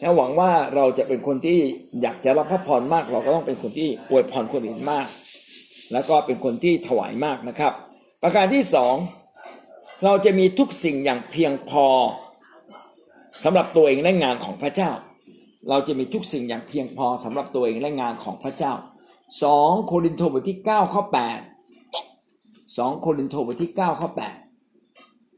[0.00, 1.58] และหวังว่าเราจะเป็นคนที่
[2.02, 5.06] อยากจะรับพระพรมาก เราก็ต้องเป็นคนที่อวยพรคนอื่นมาก
[5.92, 7.72] แล้วก็เป็นคนที่ถวายมากนะครับ
[8.22, 8.94] ประการที่สอง
[10.04, 11.86] เราจะมีทุกสิ่งอย่างเพียงพอ
[13.42, 14.90] สำหรับตัวเองและงานของพระเจ้า
[15.68, 18.72] เราจะมีทุกสิ่งอย่างเพียงพอสำหรับตัวเองและงานของพระเจ้า
[19.42, 21.40] สองโครินธ์บทที่เก้าข้อแปด
[22.76, 24.36] สองโครินธ์บทที่เก้าข้อแปด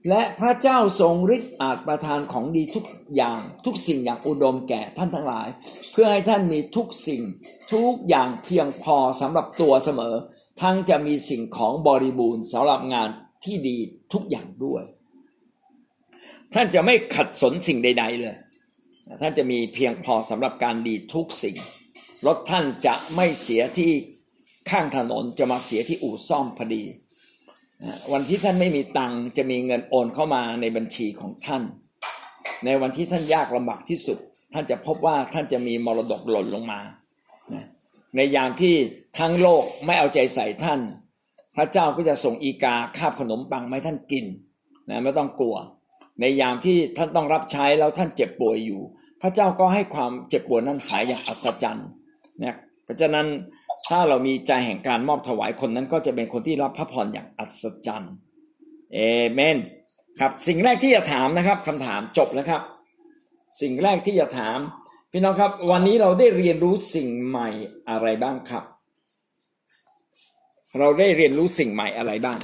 [0.08, 2.84] และพระเจ้าทรงฤทธิ์อาจประทานของดีทุก
[3.16, 5.48] อย่างทุกสิ่งอย่างอุดมแก่ท่านทั้งหลาย
[5.92, 7.22] เพื่อให้ท่านมีทุกสิ่ง
[7.72, 10.14] ทุกอย่างเพียงพอสำหรับตัวเสมอ
[10.60, 13.08] ทั้งจะมีสิ่งของบริบูรณ์สำหรับงาน
[13.44, 13.76] ที่ดี
[14.12, 14.82] ทุกอย่างด้วย
[16.54, 18.36] ท่านจะไม่ขัดสนสิ่งใด ๆ เลย
[19.20, 21.56] ท่านจะมีเพียงพอสำหรับการดีทุกสิ่ง
[22.26, 23.92] รถท่านจะไม่เสียที่
[24.70, 26.84] ข้างถนนจะมาเสียที่อู่ซ่อมพอดี
[28.12, 31.62] วันที่ท่านไม่มีตังจะมีเงินโอนเข้ามาในบัญชีของท่าน
[32.64, 34.18] ในวันที่ท่านยากลำบากที่สุด
[34.52, 36.80] ท่านจะพบว่าท่านจะมีมรดกหล่นลงมา
[38.16, 38.74] ในยามที่
[39.18, 40.80] ทั้งโลกไม่เอาใจใส่ท่าน
[41.56, 44.24] พระเจ้าก็จะส่งอีกาคาบขนมปังมาให้ท่านกิน
[44.88, 45.56] นะไม่ต้องกลัว
[46.20, 48.80] ในยามที่ท่านต้องรับใช้แล้วท่านเจ็บป่วยอยู่
[49.22, 51.88] พระเจ้าก็ให้ความเจ็บป่วยนั้นหายอย่างอัศจรรย์
[52.42, 53.26] นะเพราะฉะนั้น
[53.88, 58.14] ถ้าเรามีใจแห่งการมอบถวายคนนั้น ก็จะเป็นคนที่รับพระพรอย่างอัศจรรย์
[58.94, 58.98] เอ
[59.32, 59.56] เมน
[60.20, 62.62] ครับสิ่งแรกที่จะถามนะครับคำถามจบแล้วครับ
[63.60, 64.58] สิ่งแรกที่จะถาม
[65.12, 67.48] พี่น้องครับ วันนี้เราได้เรียนรู้สิ่งใหม่
[67.90, 68.64] อะไรบ้างครับ
[70.78, 72.38] เราได้เรียนรู้สิ่งใหม่อะไรบ้าง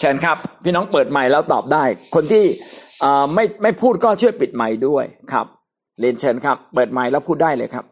[0.00, 1.84] เชิญครับ พี่น้องเปิดใหม่แล้วตอบได้
[2.14, 2.44] คนที่
[3.34, 5.46] ไม่ไม่พูดก็ช่วยปิดใหม่ด้วยครับ
[6.00, 7.84] เรียนเชิญครับ เปิดใหม่แล้วพูดได้เลยครับ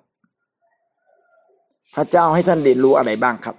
[1.95, 3.57] พระเจ้าให้ท่านเรียนรู้อะไรบ้างครับ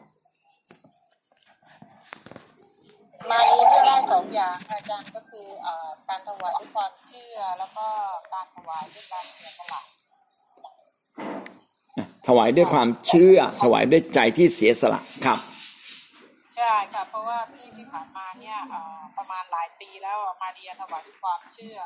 [3.31, 7.87] มารีเลือกได้สองอย่างค่ะอาจารย์ก็คือเอ่อการถวายด้วยความเชื่อแล้วก็
[8.33, 9.81] การถวายด้วยการเสียสละ
[12.27, 15.39] ถวายด้วยความเชื่อ ถวายด้วยใจที่เสียสละครับ
[16.59, 21.77] ใช่ค่ะ เพราะว่าที่ที่ผ่านมาเนี่ยเอ่อประมาณหลายปีแล้วอะมาเรียถวายด้วยความเชื่อ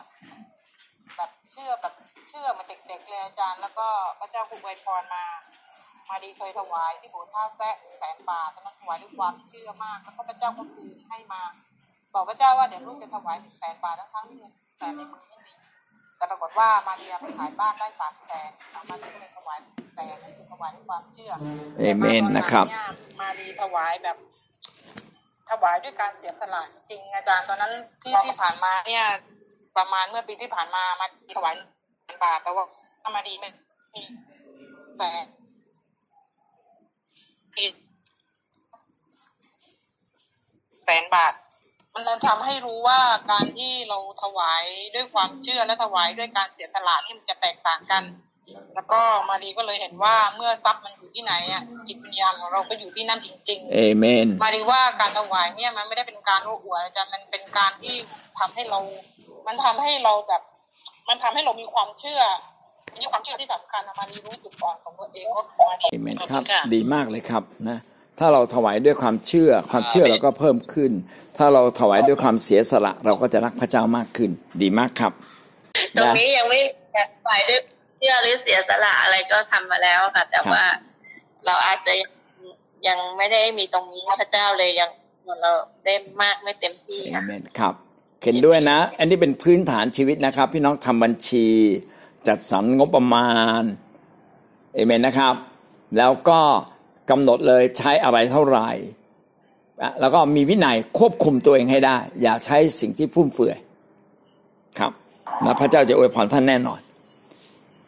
[1.18, 1.94] แบบเชื่อแบบ
[2.30, 3.88] เชื่อเหมาเด็กๆเลยอาจารย์ แล้วก็
[4.20, 5.26] พระเจ้าคุอวยพรมา
[6.10, 11.42] มาดีเคยถวายที่โบสถ์ท่าแซะแสนบาทตอนนั้นถวายด้วยความเชื่อมากแล้วก็พระเจ้าก็คืนให้มา
[12.14, 15.54] บอกพระเจ้าว่าเดี๋ยวลูกจะถวายถึงแสนบาททั้งทั้งที่เงินแสนในมือไม่มี
[16.18, 18.52] แต่ปรากฏว่ามาเรียไปขายบ้านได้สามแสน
[18.90, 19.60] มาเรียก็เลยถวาย
[19.96, 21.32] แสนนั่นคือถวายด้วยความเชื่อ
[21.80, 24.18] เอเมนนะครับแต่ว่าตอหลังเยมารีถวายแบบ
[25.50, 29.06] ถวายด้วยการเสียสละจริงอาจารย์ตอนนั้นที่ที่ผ่านมาเนี่ย
[29.78, 31.54] ประมาณเมื่อปีที่ผ่านมามาถวาย
[32.04, 32.66] แสนบาทแต่ว่า
[33.16, 33.50] มาดีไม่
[33.94, 34.02] มี
[34.98, 35.26] แสน
[37.58, 37.74] อีก
[40.86, 41.34] แสนบาท
[41.94, 43.00] มันเลยทำให้รู้ว่า
[43.32, 44.64] การที่เราถวาย
[44.96, 48.04] ด้วยความเชื่อและถวายด้วยการเสียสละนี่มันจะแตกต่างกัน
[48.76, 57.96] แล้วก็มารีก็เลยเห็นว่าเมื่อทรัพย์มันอยู่ที่ไหนอะจิตวิญญาณของเราก็อยู่ที่นั่นจริงๆเอเมนมาดีว่าการถวายเนี่ยมันไม่ได้เป็นการโอ้อวดอาจารย์มันเป็นการที่
[58.40, 58.80] ทำให้เรา
[59.48, 60.42] มันทำให้เราแบบ
[61.10, 62.22] มันทำให้เรามีความเชื่อ
[63.02, 67.80] มีความเชื่อที่สำคัญนะมาดีรู้จุดอ่อนของตัวเองว่ามาดีเอเมนขอบครับณะดีมากเลยครับนะ
[68.20, 70.92] ถ้าเราถวายด้วยความเชื่อความเชื่อเราก็เพิ่มขึ้น
[71.38, 74.30] ถ้าเราถวายด้วยความเสียสละ เราก็จะรักพระเจ้ามากขึ้น
[74.62, 75.12] ดีมากครับ
[75.98, 76.60] ตรงนะนี้ยังไม่
[77.26, 77.60] ฝ่ายด้วย
[78.04, 80.66] เชื่อหรือเสียสละอะไรก็ทำมาแล้วค่ะ แต่ครับว่า
[81.46, 82.12] เราอาจจะยัง
[82.88, 84.90] ยังไม่ได้มีตรงนี้พระเจ้าเลยยัง
[85.42, 85.52] เรา
[85.86, 87.74] ได้มากไม่เต็มที่เอค่ะเมนครับ
[88.24, 91.48] เห็นด้วยนะ อันนี้เป็นพื้นฐานชีวิตนะครับ พี่น้องทำบัญชี
[92.28, 93.32] จัดสรรงบประมา
[93.62, 93.64] ณ
[94.74, 95.36] เอเมนนะครับ
[95.98, 96.40] แล้วก็
[97.10, 98.70] กำหนดเลยใช้อะไรเท่าไหร่
[99.82, 103.58] อะแล้วก็มีวินัยควบคุมตัวเองให้ได้ อย่าใช้สิ่งที่ฟุ่มเฟือย
[104.80, 104.92] ครับ
[105.46, 106.82] นะพระเจ้าจะอวยพรท่านแน่นอน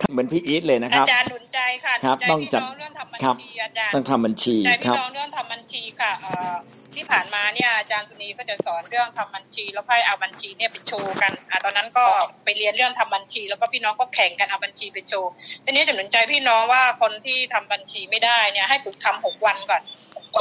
[0.02, 6.56] ท่านเหมือนพี่อีทเลยนะคอารับ จารย์หนุนใจค่ะหครันุบนใจต้องพี่จัดน้องเรื่องทำบัญครับ ชีอาจารย์ต้องทำบัญชีใจครัพี่บน้องเรื่องทำบัญชีค่ะเอ่อ
[6.96, 12.06] ที่ผ่านมาเนี่ยอาจารย์ตุนีก็จะสอนเรื่องทำบัญชี แล้วให้เอาบัญชีเนี่ยไปโชว์กันอะตอนนั้นก็
[12.44, 15.32] ไปเรียนเรื่องทำบัญชี แล้วก็พี่น้องก็แข่งกันเอาบัญชีไปโชว์
[15.66, 19.82] ทีนี้จะหนุนใจพี่น้องว่าคนที่ทำบัญชีไม่ได้เนี่ยให้ฝึกทำหกวันก่อน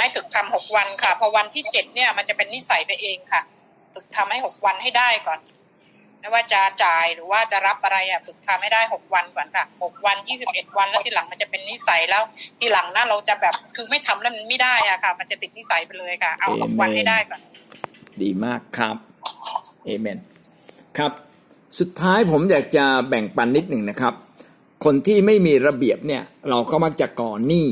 [0.01, 3.41] ให้ฝึกทำหกวันค่ะพอวันที่เจ็ดเนี่ยมันจะเป็นนิสัยไปเองค่ะ
[3.95, 5.39] ฝึกทำให้หกวันให้ได้ก่อน
[6.25, 12.22] ไม่ว่าจะจ่ายหรือว่าจะรับอะไรอะฝึกทำให้ได้หกวันก่อนค่ะหกวันยี่สิบเอ็ดวันแล้วทีหลังมันจะเป็นนิสัยแล้ว
[12.59, 17.41] ทีหลังนะเราจะแบบคือไม่ทำแล้วมันไม่ได้อะค่ะ มันจะติดนิสัยไปเลยค่ะ เอาหกวันให้ได้ก่อน
[18.22, 18.97] ดีมากครับ
[19.85, 20.18] เอเมน
[20.99, 21.12] ครับ
[21.79, 24.14] สุดท้ายผมอยากจะแบ่งปันนิดหนึ่งนะครับ
[24.85, 27.68] คนที่ไม่มีระเบียบเนี่ย เราก็มักจะก่อหนี้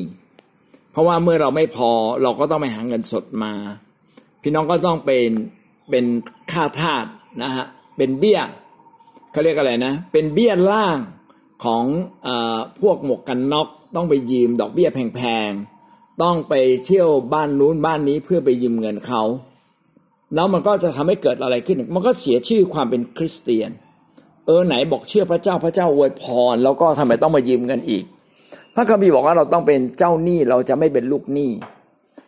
[0.93, 1.91] เพราะว่าเมื่อเราไม่พอ
[2.23, 3.53] เราก็ต้องไปหาเงินสดมา
[4.43, 5.31] พี่น้องก็ต้องเป็น
[5.91, 6.05] เป็น
[6.53, 7.07] ค่าทาส
[7.43, 7.67] นะฮะ
[7.97, 8.41] เป็นเบี้ย
[9.33, 10.99] เขาเรียกอะไรนะ เป็นเบี้ยล่าง
[11.65, 11.85] ของ
[12.27, 12.29] อ
[12.81, 16.55] พวกหมวกกันน็อกต้องไปยืมดอกเบี้ยแพงๆต้องไป
[16.87, 19.23] เที่ยวบ้านนู้นบ้านนี้เพื่อไปยืมเงินเขา
[20.35, 23.71] แล้วมันก็จะทำให้เกิดอะไรขึ้น มันก็เสียชื่อความเป็นคริสเตียน
[24.47, 28.05] เออไหนบอกเชื่อพระเจ้าพระเจ้าอวยพร แล้วก็ทำไมต้องมายืมเงินอีก
[28.75, 31.51] พระคัมภีร์บอกว่าเราต้องเป็นเจ้าหนี้เราจะไม่เป็นลูกหนี้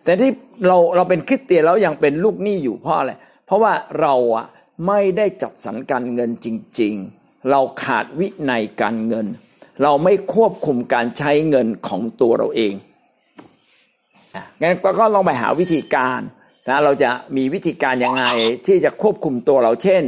[0.04, 0.30] แต่ที่
[0.66, 3.12] เราเราเป็นคริสเตียนแล้วยังเป็นลูกหนี้อยู่เพราะอะไร
[3.46, 4.46] เพราะว่าเราอะ
[4.86, 6.46] ไม่ได้จัดสรรการเงินจ
[6.80, 9.26] ริง ๆ เราขาดวินัยการเงิน
[9.82, 12.74] เราไม่ควบคุมการใช้เงินของตัวเราเอง
[14.60, 16.20] งั้นก็ลองไปหาวิธีการ
[16.68, 18.24] นะเราจะมีวิธีการยังไง
[18.66, 20.02] ที่จะควบคุมตัวเราเช่น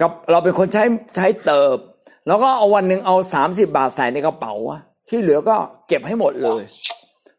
[0.00, 0.84] ครับเราเป็นคนใช้
[1.16, 1.78] ใช้เติบ
[2.26, 4.54] แล้วก็เอาวันหนึ่งเอา 30 บาทใส่ในกระเป๋า
[5.08, 5.56] ที่เหลือก็
[5.88, 6.62] เก็บให้หมดเลย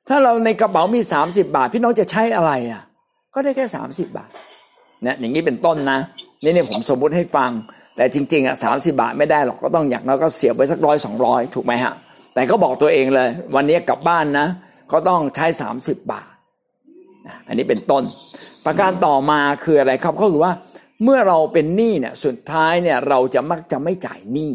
[0.08, 2.82] ถ้าเราในกระเป๋ามี 30 บาท พี่น้องจะใช้อะไรอะ
[3.34, 4.30] ก็ได้แค่ 30 บาท
[5.04, 6.00] เนะอย่างนี้เป็นต้นนะ
[6.46, 7.52] นี่เนี่ยผมสมมุติให้ฟัง
[7.96, 8.70] แต่จริงๆอะสา
[9.00, 11.94] บาทไม่ได้หรอกก็ต้องอย่างน้อยก็เสียบไว้สักร้อยสองร้อยถูกไหมฮะ
[12.34, 14.48] แต่ก็บอกตัวเองเลย วันนี้กลับบ้านนะ
[14.92, 15.46] ก็ต้องใช้
[15.78, 16.32] 30 บาท
[17.48, 18.04] อันนี้เป็นต้น
[18.66, 20.54] ประการต่อมาคืออะไรครับก็คือว่า
[21.04, 24.54] เมื่อเราเป็นหนี้เนี่ยสุดท้ายเนี่ยเราจะมักจะไม่จ่ายหนี้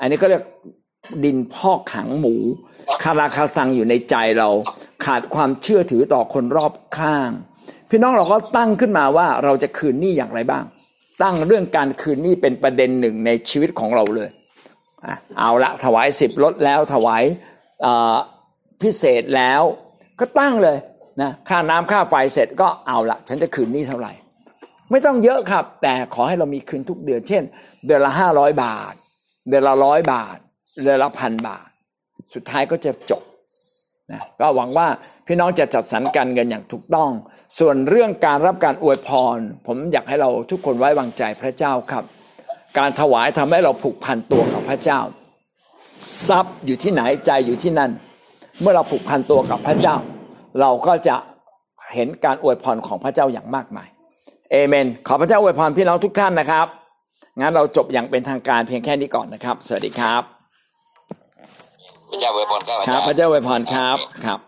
[0.00, 0.42] อันนี้ก็เรียก
[1.24, 2.34] ดินพอกขังหมู
[3.02, 4.48] คาราคาซังอยู่ในใจเรา
[5.04, 7.30] ขาดความเชื่อถือต่อคนรอบข้าง
[7.90, 10.64] พี่น้องเราก็ตั้งขึ้นมาว่าเราจะคืนหนี้อย่างไรบ้าง
[11.22, 14.30] ตั้งเรื่องการคืนหนี้เป็นประเด็นหนึ่งในชีวิตของเราเลย
[15.38, 17.24] เอาละถวายสิบลดแล้วถวาย
[18.82, 19.62] พิเศษแล้ว
[20.20, 20.78] ก็ตั้งเลย
[21.22, 24.12] นะค่าน้ำค่าไฟเสร็จก็เอาละฉันจะคืนหนี้เท่าไหร่
[24.90, 27.42] ไม่ต้องเยอะครับ แต่ขอให้เรามีคืนทุกเดือน เช่น
[27.86, 28.94] เดือนละห้าร้อยบาท
[29.48, 30.38] เดือนละร้อยบาท
[30.82, 31.68] เดือนละพันบาท
[32.34, 33.22] สุดท้ายก็จะจบ
[34.12, 34.88] นะก็หวังว่า
[35.26, 37.10] พี่น้องจะจัดสรรการเงินอย่างถูกต้อง
[37.58, 42.04] ส่วนเรื่องการรับการอวยพร ผมอยากให้เราทุกคนไว้วางใจพระเจ้าครับ
[42.78, 45.00] การถวายทำให้เราผูกพันตัวกับพระเจ้า
[46.28, 47.90] ทรัพย์อยู่ที่ไหนใจอยู่ที่นั่น
[48.60, 49.96] เมื่อเราผูกพันตัวกับพระเจ้า
[50.60, 51.16] เราก็จะ
[51.94, 53.88] เห็นการอวยพรของพระเจ้าอย่างมากมาย
[54.50, 56.66] เอเมน ขอพระเจ้าอวยพรพี่น้องทุกท่านนะครับ
[57.40, 60.35] งั้นเราจบอย่างเป็นทางการเพียงแค่นี้ก่อนนะครับ สวัสดีครับ
[62.10, 64.38] พระเจ้าอวยพรครับครับพระเจ้าอวยพรครับครับ